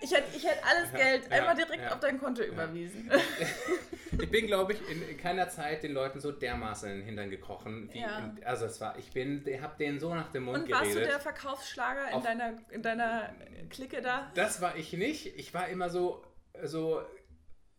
[0.01, 2.47] ich hätte, ich hätte alles Geld ja, einmal direkt ja, auf dein Konto ja.
[2.47, 3.11] überwiesen.
[4.19, 7.87] ich bin, glaube ich, in, keiner Zeit den Leuten so dermaßen in den Hintern gekrochen,
[7.93, 10.81] wie in, also es war, ich bin, habe denen so nach dem Mund Und geredet.
[10.81, 13.29] Und warst du der Verkaufsschlager in deiner, in deiner
[13.69, 14.31] Clique da?
[14.33, 15.37] Das war ich nicht.
[15.37, 16.25] Ich war immer so,
[16.63, 17.03] so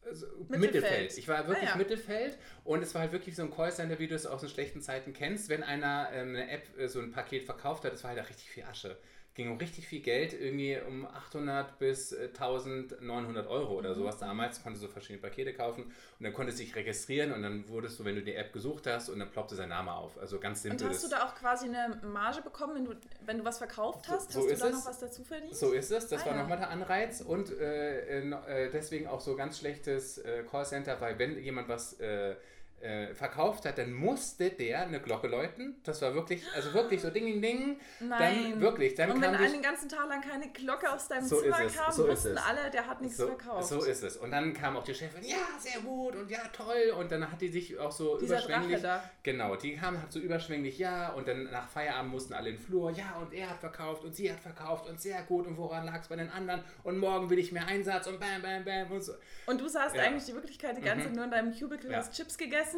[0.07, 0.61] also Mittelfeld.
[0.61, 1.19] Mittelfeld.
[1.19, 1.77] Ich war wirklich ah, ja.
[1.77, 4.81] Mittelfeld und es war halt wirklich so ein Callcenter, wie du es aus den schlechten
[4.81, 5.49] Zeiten kennst.
[5.49, 8.51] Wenn einer ähm, eine App, äh, so ein Paket verkauft hat, das war halt richtig
[8.51, 8.97] viel Asche
[9.41, 13.95] ging um richtig viel Geld, irgendwie um 800 bis 1900 äh, Euro oder mhm.
[13.95, 14.63] sowas damals.
[14.63, 18.17] Konnte so verschiedene Pakete kaufen und dann konnte sich registrieren und dann wurdest du, wenn
[18.17, 20.19] du die App gesucht hast und dann ploppte sein Name auf.
[20.19, 20.87] Also ganz simpel.
[20.87, 24.09] Und hast du da auch quasi eine Marge bekommen, wenn du, wenn du was verkauft
[24.09, 24.31] hast?
[24.31, 25.57] So, so hast du da noch was dazu verdient?
[25.57, 26.09] So ist es.
[26.09, 26.43] Das ah, war ja.
[26.43, 31.43] nochmal der Anreiz und äh, äh, deswegen auch so ganz schlechtes äh, Callcenter, weil wenn
[31.43, 32.37] jemand was äh,
[32.81, 35.77] äh, verkauft hat, dann musste der eine Glocke läuten.
[35.85, 37.81] Das war wirklich, also wirklich so Ding, Ding, Ding.
[38.01, 38.53] Nein.
[38.53, 38.95] Dann wirklich.
[38.95, 42.09] Dann und wenn einen ganzen Tag lang keine Glocke aus deinem so Zimmer kam, so
[42.09, 43.69] wussten alle, der hat nichts so, verkauft.
[43.69, 44.17] So ist es.
[44.17, 46.95] Und dann kam auch die Chefin, ja, sehr gut und ja, toll.
[46.99, 48.81] Und dann hat die sich auch so Dieser überschwänglich.
[48.81, 49.11] Drache da.
[49.23, 51.13] Genau, die kam halt so überschwänglich, ja.
[51.13, 54.15] Und dann nach Feierabend mussten alle in den Flur, ja, und er hat verkauft und
[54.15, 55.47] sie hat verkauft und sehr gut.
[55.47, 56.63] Und woran lag es bei den anderen?
[56.83, 59.13] Und morgen will ich mehr Einsatz und bam, bam, bam und so.
[59.47, 60.03] Und du saßt ja.
[60.03, 61.09] eigentlich die Wirklichkeit die ganze mhm.
[61.09, 61.99] Zeit nur in deinem Cubicle, ja.
[61.99, 62.70] hast Chips gegessen.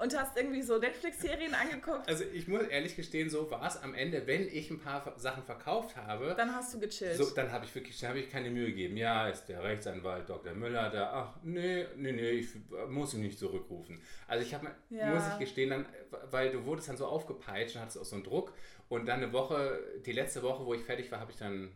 [0.00, 2.08] Und hast irgendwie so Netflix-Serien angeguckt.
[2.08, 5.42] Also ich muss ehrlich gestehen, so war es am Ende, wenn ich ein paar Sachen
[5.44, 6.34] verkauft habe.
[6.36, 7.16] Dann hast du gechillt.
[7.16, 8.96] So, dann habe ich wirklich, dann habe ich keine Mühe gegeben.
[8.96, 10.54] Ja, ist der Rechtsanwalt Dr.
[10.54, 11.12] Müller da?
[11.12, 12.48] Ach, nee, nee, nee, ich
[12.88, 14.00] muss ihn nicht zurückrufen.
[14.26, 15.14] Also ich habe, ja.
[15.14, 15.86] muss ich gestehen, dann,
[16.30, 18.54] weil du wurdest dann so aufgepeitscht und hattest auch so einen Druck.
[18.88, 21.70] Und dann eine Woche, die letzte Woche, wo ich fertig war, habe ich dann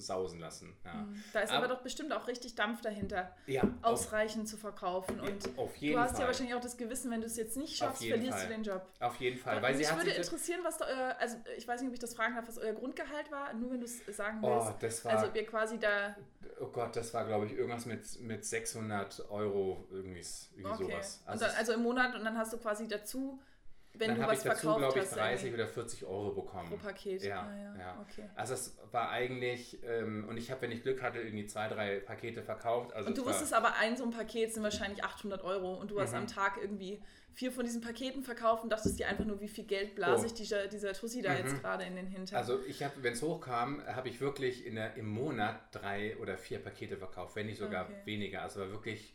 [0.00, 0.76] sausen lassen.
[0.84, 0.94] Ja.
[0.94, 1.22] Mhm.
[1.32, 5.20] Da ist aber, aber, doch bestimmt auch richtig Dampf dahinter, ja, ausreichend auf, zu verkaufen.
[5.20, 6.20] Und auf jeden du hast Fall.
[6.20, 8.48] ja wahrscheinlich auch das Gewissen, wenn du es jetzt nicht schaffst, verlierst Fall.
[8.48, 8.86] du den Job.
[9.00, 9.60] Auf jeden Fall.
[9.62, 12.34] Weil mich würde interessieren, was da euer, also ich weiß nicht, ob ich das fragen
[12.34, 14.68] darf, was euer Grundgehalt war, nur wenn du es sagen oh, willst.
[14.68, 16.16] Oh, das war, also ob ihr quasi da...
[16.60, 20.24] Oh Gott, das war glaube ich irgendwas mit, mit 600 Euro, irgendwie,
[20.56, 20.84] irgendwie okay.
[20.84, 21.22] sowas.
[21.26, 23.40] Also, dann, also im Monat und dann hast du quasi dazu
[23.94, 26.68] wenn dann habe ich dazu, glaube ich, 30 oder 40 Euro bekommen.
[26.68, 27.22] Pro Paket.
[27.22, 27.78] Ja, ah, ja.
[27.78, 28.06] ja.
[28.08, 28.28] Okay.
[28.34, 32.00] Also es war eigentlich, ähm, und ich habe, wenn ich Glück hatte, irgendwie zwei, drei
[32.00, 32.92] Pakete verkauft.
[32.92, 36.00] Also und du wusstest aber, ein so ein Paket sind wahrscheinlich 800 Euro und du
[36.00, 36.18] hast mhm.
[36.18, 39.64] am Tag irgendwie vier von diesen Paketen verkauft und dachtest dir einfach nur, wie viel
[39.64, 40.26] Geld blase oh.
[40.26, 41.38] ich dieser, dieser Tussi da mhm.
[41.38, 42.36] jetzt gerade in den Hintern.
[42.36, 46.36] Also ich habe, wenn es hochkam, habe ich wirklich in der, im Monat drei oder
[46.36, 48.00] vier Pakete verkauft, wenn nicht sogar okay.
[48.04, 48.42] weniger.
[48.42, 49.14] Also war wirklich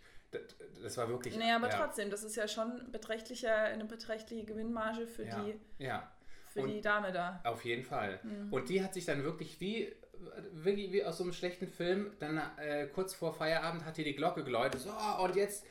[0.81, 1.37] das war wirklich.
[1.37, 1.77] Naja, aber ja.
[1.77, 6.11] trotzdem, das ist ja schon beträchtlicher, eine beträchtliche Gewinnmarge für ja, die, ja.
[6.47, 7.41] Für die Dame da.
[7.45, 8.19] Auf jeden Fall.
[8.21, 8.53] Mhm.
[8.53, 9.91] Und die hat sich dann wirklich wie,
[10.53, 14.15] wie, wie aus so einem schlechten Film, dann äh, kurz vor Feierabend hat die die
[14.15, 14.81] Glocke geläutet.
[14.81, 14.91] So,
[15.23, 15.65] und jetzt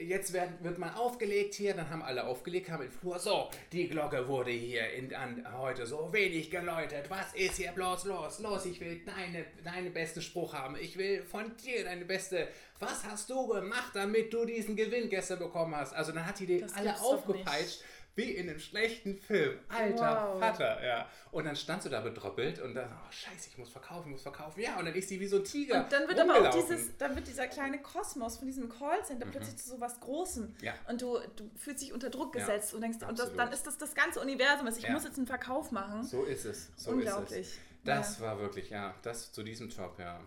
[0.00, 3.88] jetzt wird, wird man aufgelegt hier, dann haben alle aufgelegt, haben im Flur, so, die
[3.88, 8.66] Glocke wurde hier in, an, heute so wenig geläutet, was ist hier bloß los, los,
[8.66, 13.30] ich will deine, deine beste Spruch haben, ich will von dir deine beste, was hast
[13.30, 17.00] du gemacht, damit du diesen Gewinn gestern bekommen hast, also dann hat die die alle
[17.00, 17.82] aufgepeitscht,
[18.18, 19.58] wie in einem schlechten Film.
[19.68, 20.40] Alter wow.
[20.40, 21.08] Vater, ja.
[21.30, 24.22] Und dann standst du da bedröppelt und dann, oh scheiße, ich muss verkaufen, ich muss
[24.22, 24.60] verkaufen.
[24.60, 25.84] Ja, und dann ist sie wie so ein Tiger.
[25.84, 29.30] Und dann wird aber auch dieses, dann wird dieser kleine Kosmos von diesem Callcenter mhm.
[29.30, 30.52] plötzlich zu so was Großem.
[30.60, 30.74] Ja.
[30.88, 33.66] Und du, du fühlst dich unter Druck gesetzt ja, und denkst, und das, dann ist
[33.66, 34.66] das das ganze Universum.
[34.66, 34.92] Also ich ja.
[34.92, 36.02] muss jetzt einen Verkauf machen.
[36.02, 36.70] So ist es.
[36.76, 37.40] So Unglaublich.
[37.40, 37.58] Ist es.
[37.84, 40.20] Das war wirklich, ja, das zu diesem Job, ja.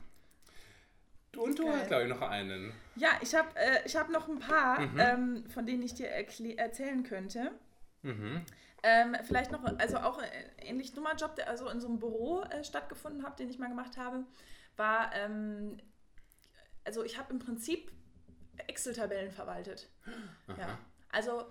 [1.36, 2.74] Und du hast, glaube ich, noch einen.
[2.96, 5.00] Ja, ich habe äh, hab noch ein paar, mhm.
[5.00, 7.52] ähm, von denen ich dir erzählen könnte.
[8.02, 8.46] Mhm.
[8.84, 12.42] Ähm, vielleicht noch, also auch ein ähnlich dummer Job, der also in so einem Büro
[12.42, 14.26] äh, stattgefunden hat, den ich mal gemacht habe,
[14.76, 15.78] war, ähm,
[16.84, 17.92] also ich habe im Prinzip
[18.68, 19.90] Excel-Tabellen verwaltet.
[20.58, 20.78] Ja.
[21.12, 21.46] Also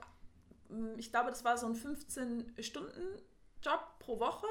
[0.96, 4.46] ich glaube, das war so ein 15-Stunden-Job pro Woche.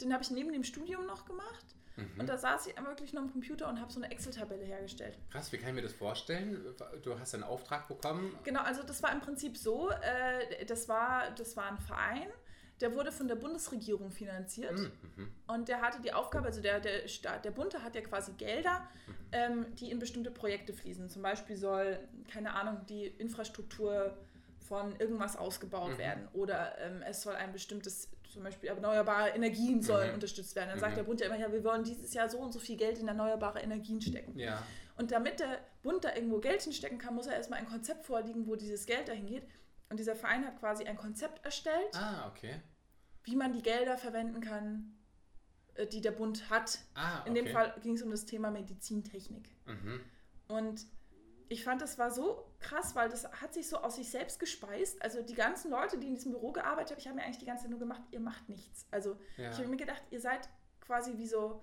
[0.00, 1.74] Den habe ich neben dem Studium noch gemacht.
[1.96, 2.20] Mhm.
[2.20, 5.18] Und da saß ich wirklich nur am Computer und habe so eine Excel-Tabelle hergestellt.
[5.30, 6.64] Krass, wie kann ich mir das vorstellen?
[7.02, 8.36] Du hast einen Auftrag bekommen?
[8.44, 12.28] Genau, also das war im Prinzip so, äh, das, war, das war ein Verein,
[12.80, 14.92] der wurde von der Bundesregierung finanziert mhm.
[15.16, 15.32] mhm.
[15.46, 17.02] und der hatte die Aufgabe, also der, der,
[17.42, 19.14] der Bund hat ja quasi Gelder, mhm.
[19.32, 21.08] ähm, die in bestimmte Projekte fließen.
[21.08, 21.98] Zum Beispiel soll,
[22.30, 24.14] keine Ahnung, die Infrastruktur
[24.68, 25.98] von irgendwas ausgebaut mhm.
[25.98, 30.14] werden oder ähm, es soll ein bestimmtes zum Beispiel erneuerbare Energien sollen mhm.
[30.16, 30.68] unterstützt werden.
[30.68, 30.82] Dann mhm.
[30.82, 32.98] sagt der Bund ja immer, ja, wir wollen dieses Jahr so und so viel Geld
[32.98, 34.38] in erneuerbare Energien stecken.
[34.38, 34.62] Ja.
[34.98, 38.46] Und damit der Bund da irgendwo Geld hinstecken kann, muss er erstmal ein Konzept vorliegen,
[38.46, 39.48] wo dieses Geld dahin geht.
[39.88, 42.60] Und dieser Verein hat quasi ein Konzept erstellt, ah, okay.
[43.24, 44.98] wie man die Gelder verwenden kann,
[45.76, 46.80] äh, die der Bund hat.
[46.92, 47.28] Ah, okay.
[47.30, 49.48] In dem Fall ging es um das Thema Medizintechnik.
[49.64, 50.00] Mhm.
[50.48, 50.86] Und
[51.48, 55.00] ich fand, das war so krass, weil das hat sich so aus sich selbst gespeist.
[55.02, 57.46] Also die ganzen Leute, die in diesem Büro gearbeitet haben, ich habe mir eigentlich die
[57.46, 58.86] ganze Zeit nur gemacht, ihr macht nichts.
[58.90, 59.50] Also ja.
[59.50, 60.48] ich habe mir gedacht, ihr seid
[60.80, 61.62] quasi wie so,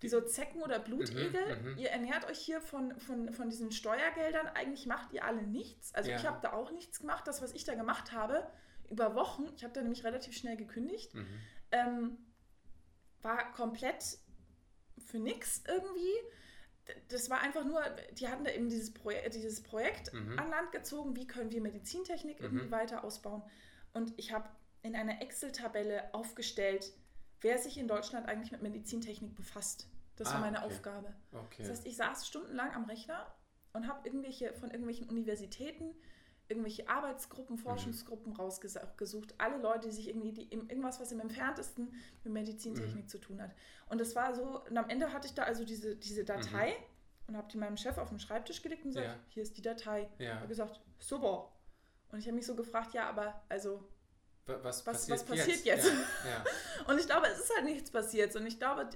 [0.00, 1.56] wie so Zecken oder Blutegel.
[1.56, 4.46] Mhm, mhm, ihr ernährt euch hier von, von, von diesen Steuergeldern.
[4.48, 5.94] Eigentlich macht ihr alle nichts.
[5.94, 6.16] Also ja.
[6.16, 7.26] ich habe da auch nichts gemacht.
[7.26, 8.46] Das, was ich da gemacht habe,
[8.90, 11.40] über Wochen, ich habe da nämlich relativ schnell gekündigt, mhm.
[11.72, 12.18] ähm,
[13.22, 14.18] war komplett
[14.98, 16.12] für nichts irgendwie
[17.08, 17.82] das war einfach nur,
[18.18, 20.38] die hatten da eben dieses, Proje dieses Projekt mhm.
[20.38, 22.44] an Land gezogen, wie können wir Medizintechnik mhm.
[22.44, 23.42] irgendwie weiter ausbauen.
[23.92, 24.48] Und ich habe
[24.82, 26.92] in einer Excel-Tabelle aufgestellt,
[27.40, 29.88] wer sich in Deutschland eigentlich mit Medizintechnik befasst.
[30.16, 30.66] Das ah, war meine okay.
[30.66, 31.14] Aufgabe.
[31.32, 31.62] Okay.
[31.62, 33.34] Das heißt, ich saß stundenlang am Rechner
[33.72, 35.94] und habe irgendwelche von irgendwelchen Universitäten
[36.54, 37.60] irgendwelche Arbeitsgruppen, mhm.
[37.60, 38.38] Forschungsgruppen mhm.
[38.38, 39.34] rausgesucht.
[39.38, 41.92] Alle Leute, die sich irgendwie, die, irgendwas, was im entferntesten
[42.22, 43.08] mit Medizintechnik mhm.
[43.08, 43.50] zu tun hat.
[43.88, 47.28] Und das war so, und am Ende hatte ich da also diese, diese Datei mhm.
[47.28, 49.18] und habe die meinem Chef auf den Schreibtisch gelegt und gesagt, ja.
[49.28, 50.08] hier ist die Datei.
[50.18, 50.40] Ja.
[50.40, 51.52] Er gesagt, super.
[52.10, 53.88] Und ich habe mich so gefragt, ja, aber also
[54.46, 55.86] was, was, passiert, was passiert jetzt?
[55.86, 55.92] jetzt?
[56.24, 56.44] Ja,
[56.92, 58.36] und ich glaube, es ist halt nichts passiert.
[58.36, 58.88] Und ich glaube,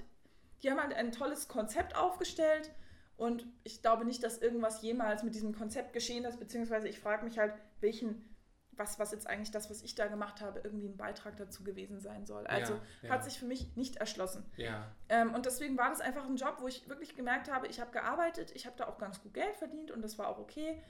[0.63, 2.71] die haben halt ein tolles Konzept aufgestellt
[3.19, 7.25] und ich glaube nicht, dass irgendwas jemals mit diesem Konzept geschehen ist, beziehungsweise ich frage
[7.25, 8.25] mich halt, welchen,
[8.71, 11.99] was, was jetzt eigentlich das, was ich da gemacht habe, irgendwie ein Beitrag dazu gewesen
[11.99, 12.47] sein soll.
[12.47, 13.11] Also ja, ja.
[13.11, 14.45] hat sich für mich nicht erschlossen.
[14.57, 14.95] Ja.
[15.09, 17.91] Ähm, und deswegen war das einfach ein Job, wo ich wirklich gemerkt habe, ich habe
[17.91, 20.81] gearbeitet, ich habe da auch ganz gut Geld verdient und das war auch okay.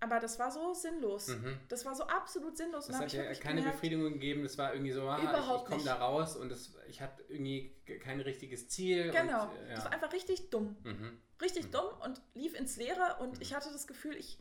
[0.00, 1.28] aber das war so sinnlos.
[1.28, 1.58] Mhm.
[1.68, 2.86] Das war so absolut sinnlos.
[2.86, 4.42] Das hat ja keine gemerkt, Befriedigung gegeben.
[4.42, 7.74] Das war irgendwie so, ah, ich, ich komme da raus und das, ich hatte irgendwie
[8.02, 9.10] kein richtiges Ziel.
[9.10, 9.44] Genau.
[9.44, 9.74] Und, ja.
[9.74, 10.76] Das war einfach richtig dumm.
[10.82, 11.18] Mhm.
[11.40, 11.72] Richtig mhm.
[11.72, 13.42] dumm und lief ins Leere und mhm.
[13.42, 14.38] ich hatte das Gefühl, ich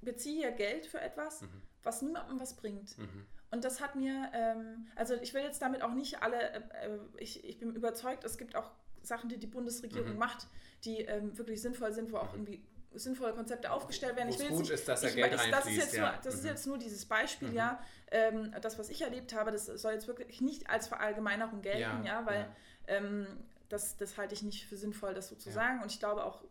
[0.00, 1.62] beziehe hier Geld für etwas, mhm.
[1.82, 2.96] was niemandem was bringt.
[2.98, 3.26] Mhm.
[3.50, 6.98] Und das hat mir, ähm, also ich will jetzt damit auch nicht alle, äh, äh
[7.18, 8.70] ich, ich bin überzeugt, es gibt auch
[9.02, 10.48] Sachen, die die Bundesregierung macht,
[10.84, 14.30] die ähm, wirklich sinnvoll sind, wo auch irgendwie sinnvolle Konzepte aufgestellt werden.
[14.30, 16.12] Ich will gut nicht, ist, dass da Geld ich, das, ist jetzt, ja.
[16.12, 16.40] nur, das mhm.
[16.40, 17.54] ist jetzt nur dieses Beispiel, mhm.
[17.54, 17.80] ja.
[18.10, 22.04] Ähm, das, was ich erlebt habe, das soll jetzt wirklich nicht als Verallgemeinerung gelten, ja,
[22.04, 22.56] ja weil ja.
[22.88, 23.26] Ähm,
[23.68, 25.82] das, das halte ich nicht für sinnvoll, das so zu sagen.
[25.82, 26.44] Und ich glaube auch,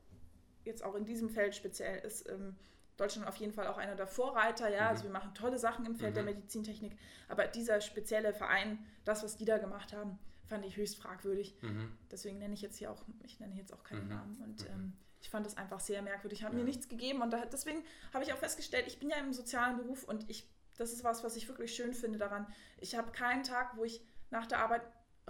[0.63, 2.55] jetzt auch in diesem Feld speziell ist ähm,
[2.97, 4.83] Deutschland auf jeden Fall auch einer der Vorreiter, ja.
[4.83, 4.87] Mhm.
[4.87, 6.15] Also wir machen tolle Sachen im Feld mhm.
[6.15, 6.97] der Medizintechnik,
[7.27, 11.55] aber dieser spezielle Verein, das, was die da gemacht haben, fand ich höchst fragwürdig.
[11.61, 11.91] Mhm.
[12.11, 14.09] Deswegen nenne ich jetzt hier auch, ich nenne jetzt auch keinen mhm.
[14.09, 14.41] Namen.
[14.43, 14.67] Und mhm.
[14.73, 16.59] ähm, ich fand das einfach sehr merkwürdig, hat ja.
[16.59, 19.77] mir nichts gegeben und da, deswegen habe ich auch festgestellt, ich bin ja im sozialen
[19.77, 20.47] Beruf und ich,
[20.77, 22.45] das ist was, was ich wirklich schön finde daran.
[22.77, 24.83] Ich habe keinen Tag, wo ich nach der Arbeit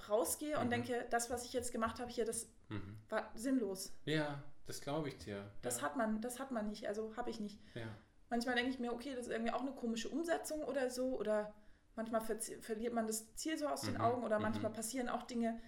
[0.09, 0.63] rausgehe mhm.
[0.63, 2.97] und denke, das, was ich jetzt gemacht habe hier, das mhm.
[3.09, 3.97] war sinnlos.
[4.05, 5.37] Ja, das glaube ich dir.
[5.37, 5.51] Ja.
[5.61, 7.59] Das hat man, das hat man nicht, also habe ich nicht.
[7.73, 7.87] Ja.
[8.29, 11.53] Manchmal denke ich mir, okay, das ist irgendwie auch eine komische Umsetzung oder so oder
[11.95, 13.87] manchmal ver verliert man das Ziel so aus mhm.
[13.87, 14.75] den Augen oder manchmal mhm.
[14.75, 15.59] passieren auch Dinge,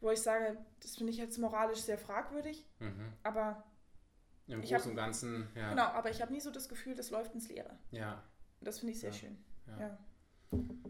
[0.00, 3.12] wo ich sage, das finde ich jetzt moralisch sehr fragwürdig, mhm.
[3.22, 3.64] aber
[4.46, 5.70] im Großen und Ganzen, ja.
[5.70, 7.78] Genau, aber ich habe nie so das Gefühl, das läuft ins Leere.
[7.90, 8.22] Ja.
[8.60, 9.42] Und das finde ich sehr schön.
[9.66, 9.80] Ja.
[9.80, 9.98] ja.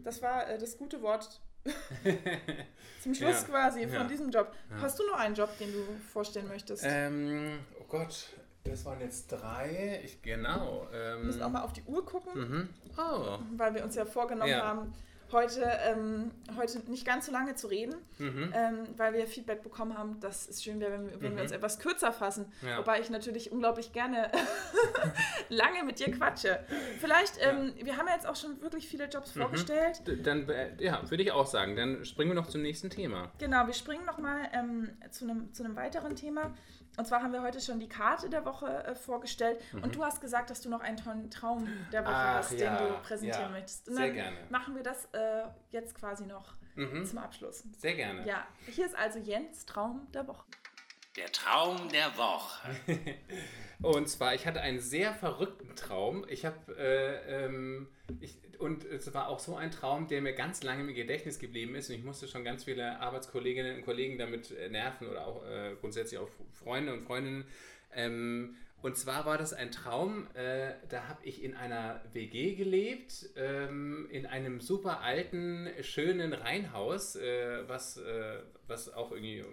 [0.03, 1.41] Das war äh, das gute Wort
[3.01, 3.47] zum Schluss ja.
[3.47, 4.53] quasi von diesem Job.
[4.81, 6.83] Hast du noch einen Job, den du vorstellen möchtest?
[6.85, 8.27] Ähm, oh Gott,
[8.63, 10.01] das waren jetzt drei.
[10.03, 10.87] Ich, genau.
[10.93, 12.33] Ähm, wir müssen auch mal auf die Uhr gucken.
[12.39, 12.69] Mhm.
[12.97, 13.39] Oh.
[13.57, 14.93] Weil wir uns ja vorgenommen haben,
[15.31, 18.53] heute, ähm, heute nicht ganz so lange zu reden, mhm.
[18.53, 21.35] ähm, weil wir Feedback bekommen haben, dass es schön wäre, wenn, wenn mhm.
[21.35, 22.51] wir uns etwas kürzer fassen.
[22.61, 22.77] Ja.
[22.79, 24.31] Wobei ich natürlich unglaublich gerne
[25.49, 26.59] lange mit dir quatsche.
[26.99, 27.85] Vielleicht, ähm, ja.
[27.85, 29.41] wir haben ja jetzt auch schon wirklich viele Jobs mhm.
[29.41, 30.01] vorgestellt.
[30.23, 31.75] Dann, äh, ja, würde ich auch sagen.
[31.75, 33.31] Dann springen wir noch zum nächsten Thema.
[33.37, 36.53] Genau, wir springen nochmal ähm, zu einem zu weiteren Thema.
[36.97, 39.83] Und zwar haben wir heute schon die Karte der Woche äh, vorgestellt mhm.
[39.83, 42.77] und du hast gesagt, dass du noch einen tollen Traum der Woche Ach, hast, ja,
[42.77, 43.89] den du präsentieren möchtest.
[43.89, 44.37] Und sehr gerne.
[44.49, 45.24] Machen wir das äh,
[45.71, 47.05] jetzt quasi noch mhm.
[47.05, 47.63] zum Abschluss.
[47.77, 48.25] Sehr gerne.
[48.27, 50.45] Ja, hier ist also Jens Traum der Woche.
[51.15, 52.75] Der Traum der Woche.
[53.81, 56.25] und zwar, ich hatte einen sehr verrückten Traum.
[56.27, 57.87] Ich habe äh, ähm,
[58.19, 61.75] ich, und es war auch so ein Traum, der mir ganz lange im Gedächtnis geblieben
[61.75, 61.89] ist.
[61.89, 65.75] Und ich musste schon ganz viele Arbeitskolleginnen und Kollegen damit äh, nerven oder auch äh,
[65.79, 67.45] grundsätzlich auch Freunde und Freundinnen.
[67.93, 73.31] Ähm, und zwar war das ein Traum, äh, da habe ich in einer WG gelebt,
[73.35, 79.43] ähm, in einem super alten, schönen Reihenhaus, äh, was, äh, was auch irgendwie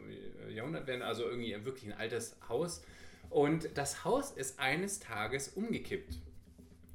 [0.50, 2.84] Jahrhundert werden, also irgendwie wirklich ein altes Haus.
[3.30, 6.18] Und das Haus ist eines Tages umgekippt.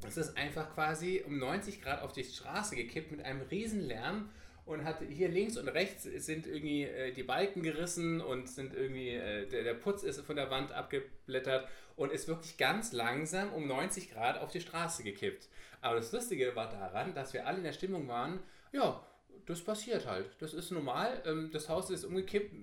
[0.06, 4.30] Es ist einfach quasi um 90 Grad auf die Straße gekippt mit einem riesen Lärm
[4.68, 9.16] und hat hier links und rechts sind irgendwie äh, die Balken gerissen und sind irgendwie
[9.16, 11.68] äh, der, der Putz ist von der Wand abgeblättert
[11.98, 15.50] und ist wirklich ganz langsam um 90 Grad auf die Straße gekippt.
[15.82, 18.40] Aber das Lustige war daran, dass wir alle in der Stimmung waren,
[18.72, 19.04] ja,
[19.46, 20.30] das passiert halt.
[20.40, 21.22] Das ist normal.
[21.26, 22.54] Ähm, das Haus ist umgekippt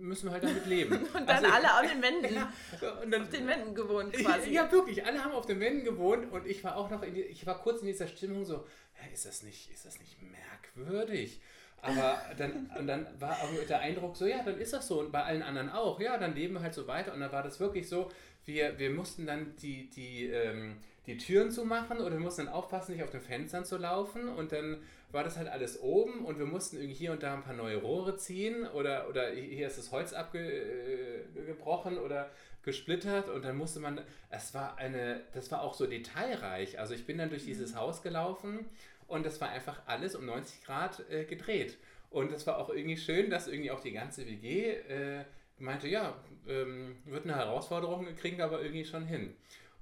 [0.00, 0.96] müssen wir halt damit leben.
[1.14, 2.34] und dann also, alle auf den Wänden.
[2.80, 4.52] Ja, dann, auf den Wänden gewohnt quasi.
[4.52, 5.04] Ja, wirklich.
[5.04, 7.60] Alle haben auf den Wänden gewohnt und ich war auch noch in die, ich war
[7.60, 8.64] kurz in dieser Stimmung so,
[9.12, 11.40] ist das nicht, ist das nicht merkwürdig?
[11.80, 15.12] Aber dann, und dann war auch der Eindruck so, ja, dann ist das so und
[15.12, 16.00] bei allen anderen auch.
[16.00, 18.10] Ja, dann leben wir halt so weiter und dann war das wirklich so,
[18.48, 22.92] wir, wir mussten dann die, die, ähm, die Türen zumachen oder wir mussten dann aufpassen,
[22.92, 24.82] nicht auf den Fenstern zu laufen und dann
[25.12, 27.76] war das halt alles oben und wir mussten irgendwie hier und da ein paar neue
[27.76, 32.30] Rohre ziehen oder, oder hier ist das Holz abgebrochen äh, oder
[32.62, 36.78] gesplittert und dann musste man, es war eine, das war auch so detailreich.
[36.78, 37.76] Also ich bin dann durch dieses mhm.
[37.76, 38.66] Haus gelaufen
[39.06, 41.78] und das war einfach alles um 90 Grad äh, gedreht.
[42.10, 45.24] Und das war auch irgendwie schön, dass irgendwie auch die ganze WG äh,
[45.58, 46.14] meinte, ja,
[46.48, 49.34] ähm, wird eine Herausforderung, kriegen wir aber irgendwie schon hin.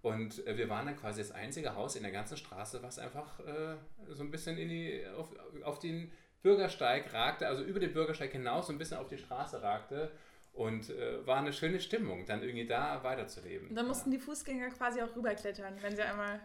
[0.02, 3.40] Und äh, wir waren dann quasi das einzige Haus in der ganzen Straße, was einfach
[3.40, 3.76] äh,
[4.08, 5.28] so ein bisschen in die, auf,
[5.64, 6.12] auf den
[6.42, 10.10] Bürgersteig ragte, also über den Bürgersteig hinaus so ein bisschen auf die Straße ragte.
[10.52, 13.68] Und äh, war eine schöne Stimmung, dann irgendwie da weiterzuleben.
[13.68, 14.16] Und dann mussten ja.
[14.16, 16.40] die Fußgänger quasi auch rüberklettern, wenn sie einmal.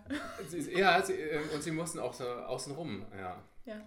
[0.76, 3.42] ja, sie, äh, und sie mussten auch so außenrum, ja.
[3.66, 3.82] ja.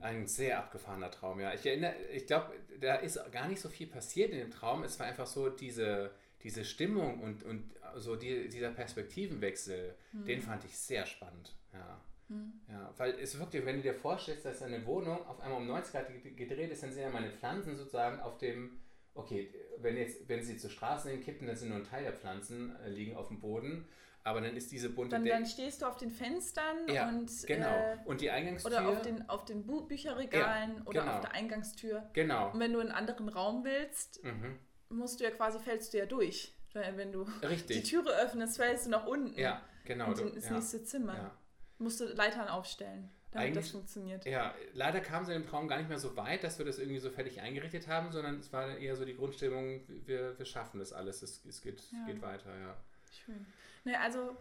[0.00, 1.52] Ein sehr abgefahrener Traum, ja.
[1.54, 4.84] Ich erinnere, ich glaube, da ist gar nicht so viel passiert in dem Traum.
[4.84, 6.10] Es war einfach so diese,
[6.42, 7.64] diese Stimmung und, und
[7.96, 10.24] so die, dieser Perspektivenwechsel, hm.
[10.24, 11.54] den fand ich sehr spannend.
[11.72, 12.00] Ja.
[12.28, 12.52] Hm.
[12.68, 15.92] ja, weil es wirklich, wenn du dir vorstellst, dass eine Wohnung auf einmal um 90
[15.92, 18.78] Grad gedreht ist, dann sind ja meine Pflanzen sozusagen auf dem,
[19.14, 22.74] okay, wenn jetzt, wenn sie zur Straße kippen, dann sind nur ein Teil der Pflanzen
[22.84, 23.86] äh, liegen auf dem Boden.
[24.24, 27.68] aber dann ist diese bunte Dann, dann stehst du auf den Fenstern Ja, und genau.
[27.70, 28.70] äh, und die Eingangstür.
[28.70, 31.14] oder auf den, auf den Bücherregalen Ja, oder genau.
[31.14, 32.08] auf der Eingangstür.
[32.12, 32.50] Genau.
[32.52, 34.58] Und wenn du in einen anderen Raum willst, Mhm.
[34.90, 36.54] musst du ja quasi, fällst du ja durch.
[36.74, 37.88] Weil Wenn du die Richtig.
[37.88, 39.38] Türe öffnest, fällst du nach unten.
[39.38, 40.08] Ja, genau.
[40.08, 41.34] Und du- ins ja, nächste Zimmer.
[41.78, 44.24] Musst du Leitern aufstellen, damit das funktioniert.
[44.24, 46.78] Ja, leider kam es in dem Traum gar nicht mehr so weit, dass wir das
[46.78, 50.78] irgendwie so fertig eingerichtet haben, sondern es war eher so die Grundstimmung, wir, wir schaffen
[50.80, 52.06] das alles, es, es geht, Ja.
[52.06, 52.76] geht weiter, ja.
[53.24, 53.46] Schön.
[53.84, 54.36] Ne, also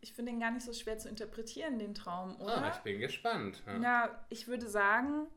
[0.00, 2.58] ich finde den gar nicht so schwer zu interpretieren, den Traum, oder?
[2.64, 3.62] Ah, ich bin gespannt.
[3.66, 3.78] Ja.
[3.78, 5.28] Na, ich würde sagen,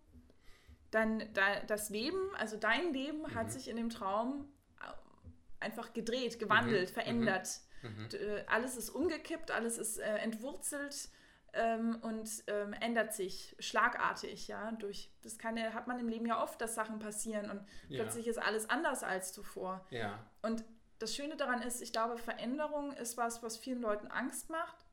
[0.92, 3.36] dann da, das Leben, also dein Leben Mhm.
[3.36, 4.48] hat sich in dem Traum
[4.82, 6.94] äh, einfach gedreht, gewandelt, Mhm.
[6.94, 7.48] verändert.
[7.84, 8.10] Mhm.
[8.10, 11.10] D- äh, Alles ist umgekippt, alles ist äh, entwurzelt
[11.56, 14.72] ähm, und ähm, ändert sich schlagartig, ja.
[14.74, 18.04] Durch das kann ja, hat man im Leben ja oft, dass Sachen passieren und Ja.
[18.04, 19.86] plötzlich ist alles anders als zuvor.
[19.90, 20.64] Ja, Und
[21.00, 24.86] das Schöne daran ist, ich glaube, Veränderung ist was, was vielen Leuten Angst macht,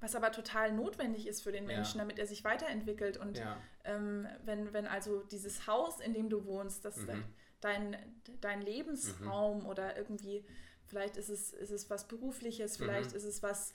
[0.00, 1.76] was aber total notwendig ist für den Ja.
[1.76, 3.16] Menschen, damit er sich weiterentwickelt.
[3.16, 7.24] Und ja, ähm, wenn, wenn also dieses Haus, in dem du wohnst, das Mhm.
[7.60, 7.96] dein,
[8.40, 10.44] dein Lebensraum oder irgendwie,
[10.86, 13.16] vielleicht ist es, ist es was Berufliches, vielleicht Mhm.
[13.16, 13.72] ist es was,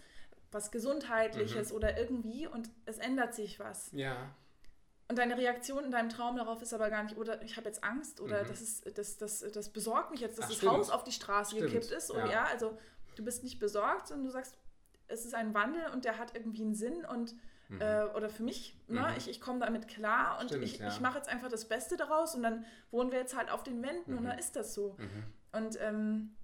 [0.52, 3.90] was Gesundheitliches oder irgendwie und es ändert sich was.
[3.92, 4.16] ja,
[5.10, 7.84] Und deine Reaktion in deinem Traum darauf ist aber gar nicht, oder ich habe jetzt
[7.84, 8.48] Angst oder Mhm.
[8.48, 10.72] das, ist, das, das, das besorgt mich jetzt, dass Ach, das stimmt.
[10.74, 12.12] Haus auf die Straße Stimmt, gekippt ist.
[12.12, 12.32] Oder, ja.
[12.32, 12.44] ja.
[12.46, 12.78] also
[13.16, 14.58] du bist nicht besorgt, sondern du sagst,
[15.08, 17.36] es ist ein Wandel und der hat irgendwie einen Sinn und
[17.80, 19.18] äh, oder für mich, ne, Mhm.
[19.18, 20.88] ich, ich komme damit klar und Stimmt, ich, ja.
[20.88, 23.82] ich mache jetzt einfach das Beste daraus und dann wohnen wir jetzt halt auf den
[23.84, 24.28] Wänden und Mhm.
[24.30, 24.96] dann ist das so.
[24.98, 25.24] mhm.
[25.52, 26.36] Und ähm,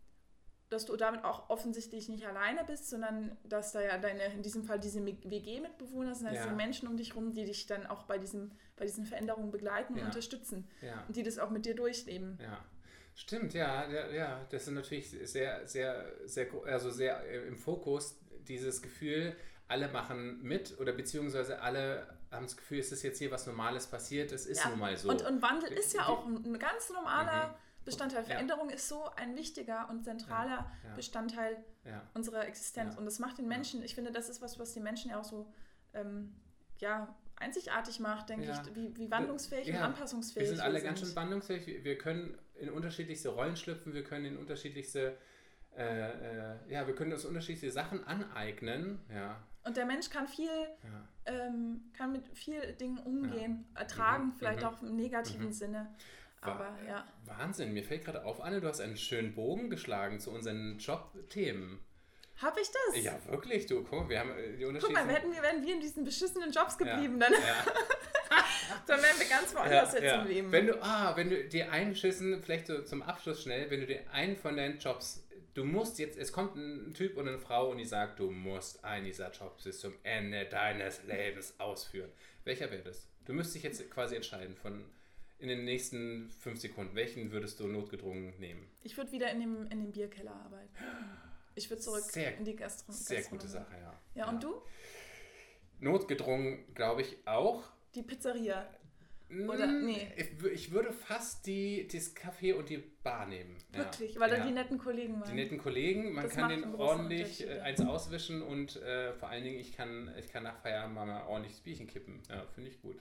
[0.73, 4.63] dass du damit auch offensichtlich nicht alleine bist, sondern dass da ja deine, in diesem
[4.63, 6.53] Fall diese WG-Mitbewohner sind, also Ja.
[6.55, 9.99] Menschen um dich rum, die dich dann auch bei, diesem, bei diesen Veränderungen begleiten und
[9.99, 10.05] Ja.
[10.05, 11.03] unterstützen ja.
[11.07, 12.37] und die das auch mit dir durchleben.
[12.41, 12.63] Ja,
[13.15, 18.19] stimmt, ja, ja, ja, das ist natürlich sehr, sehr, sehr, also sehr äh, im Fokus
[18.47, 19.35] dieses Gefühl,
[19.67, 23.87] alle machen mit oder beziehungsweise alle haben das Gefühl, es ist jetzt hier was Normales
[23.87, 25.09] passiert, es ist nun mal so.
[25.09, 27.53] Und, und Wandel Die- ist ja auch ein, ein ganz normaler Mhm.
[27.85, 28.23] Bestandteil.
[28.23, 30.71] Veränderung ist so ein wichtiger und zentraler.
[30.95, 31.57] Bestandteil
[32.13, 32.95] unserer Existenz.
[32.95, 35.23] Und das macht den Menschen, ich finde, das ist was, was die Menschen ja auch
[35.25, 35.51] so
[35.93, 36.33] ähm,
[36.79, 38.61] ja, einzigartig macht, denke Ja.
[38.61, 39.77] ich, wie, wie wandlungsfähig Ja.
[39.77, 41.67] und anpassungsfähig wir sind alle ganz schön wandlungsfähig.
[41.67, 45.17] Wir, wir können in unterschiedlichste Rollen schlüpfen, wir können in unterschiedlichste,
[45.75, 48.99] äh, äh, ja, wir können uns unterschiedliche Sachen aneignen.
[49.13, 51.07] Ja, Und der Mensch kann viel, ja.
[51.25, 54.33] ähm, kann mit vielen Dingen umgehen, ertragen, Mhm.
[54.37, 54.67] vielleicht Mhm.
[54.67, 55.53] auch im negativen Mhm.
[55.53, 55.95] Sinne.
[56.45, 57.07] Aber ja.
[57.25, 61.83] Wahnsinn, mir fällt gerade auf, Anne, du hast einen schönen Bogen geschlagen zu unseren Job-Themen.
[62.37, 63.03] Habe ich das?
[63.03, 65.07] Ja, wirklich, du, guck, wir haben äh, die Guck unterschiedlichen...
[65.07, 67.39] mal, wir, wären wir in diesen beschissenen Jobs ja, geblieben, dann, ja,
[68.87, 70.21] dann wären wir ganz woanders ja, jetzt ja.
[70.21, 70.51] im Leben.
[70.51, 73.85] Wenn du, ah, wenn du dir einen Schissen, vielleicht so zum Abschluss schnell, wenn du
[73.85, 77.69] dir einen von deinen Jobs, du musst jetzt, es kommt ein Typ und eine Frau
[77.69, 82.11] und die sagt, du musst einen dieser Jobs bis zum Ende deines Lebens ausführen.
[82.43, 83.07] Welcher wäre das?
[83.25, 84.83] Du müsstest dich jetzt quasi entscheiden von
[85.43, 86.95] in den nächsten fünf Sekunden.
[86.95, 88.65] Welchen würdest du notgedrungen nehmen?
[88.81, 90.69] Ich würde wieder in dem, in dem Bierkeller arbeiten.
[91.55, 93.41] Ich würde zurück Sehr- in die Gastro Sehr Gastronomie.
[93.43, 93.99] gute Sache, ja.
[94.15, 94.61] Ja, und du?
[95.79, 97.63] Notgedrungen, glaube ich, auch.
[97.93, 98.67] Die Pizzeria.
[99.29, 100.07] Oder- Mm, nee.
[100.15, 103.57] Ich, wü- ich würde fast die, das Café und die Bar nehmen.
[103.73, 103.79] Ja.
[103.79, 104.45] Wirklich, weil da ja.
[104.45, 105.29] die netten Kollegen waren.
[105.29, 107.63] Die netten Kollegen, man Das kann den ordentlich äh, ja.
[107.63, 111.27] eins auswischen und äh, vor allen Dingen, ich kann, ich kann nach Feierabend mal ein
[111.27, 112.21] ordentliches Bierchen kippen.
[112.29, 112.97] Ja, finde ich gut.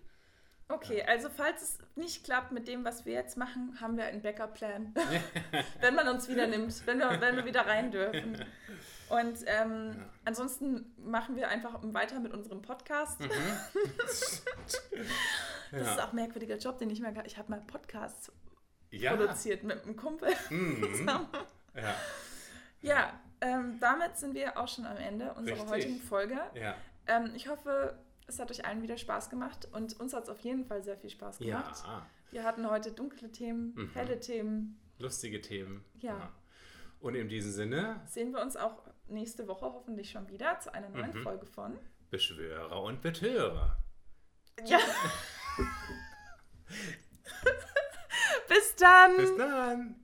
[0.68, 4.22] Okay, also falls es nicht klappt mit dem, was wir jetzt machen, haben wir einen
[4.22, 4.94] Backup-Plan.
[5.80, 8.42] wenn man uns wieder nimmt, wenn wir, wenn wir wieder rein dürfen.
[9.10, 10.06] Und ähm, Ja.
[10.24, 13.20] ansonsten machen wir einfach weiter mit unserem Podcast.
[13.20, 13.30] Mhm.
[15.74, 16.04] Das ist ja.
[16.04, 18.30] auch ein merkwürdiger Job, den ich mal, ich habe mal Podcasts
[18.90, 19.14] ja.
[19.16, 21.08] produziert mit einem Kumpel Mhm.
[21.74, 21.94] ja.
[22.82, 25.70] Ja, ähm, damit sind wir auch schon am Ende unserer Richtig.
[25.70, 26.38] heutigen Folge.
[27.06, 30.40] Ähm, ich hoffe, es hat euch allen wieder Spaß gemacht und uns hat es auf
[30.40, 31.82] jeden Fall sehr viel Spaß gemacht.
[31.86, 32.06] Ja.
[32.30, 33.90] Wir hatten heute dunkle Themen, Mhm.
[33.94, 34.80] helle Themen.
[34.98, 35.84] Lustige Themen.
[35.98, 36.32] Ja.
[37.00, 40.88] Und in diesem Sinne, Sehen wir uns auch nächste Woche hoffentlich schon wieder zu einer
[40.88, 41.22] neuen Mhm.
[41.22, 41.78] Folge von.
[42.10, 43.76] Beschwörer und Betörer.
[44.64, 44.78] Ja.
[48.48, 49.16] Bis dann.
[49.16, 49.96] Bis dann.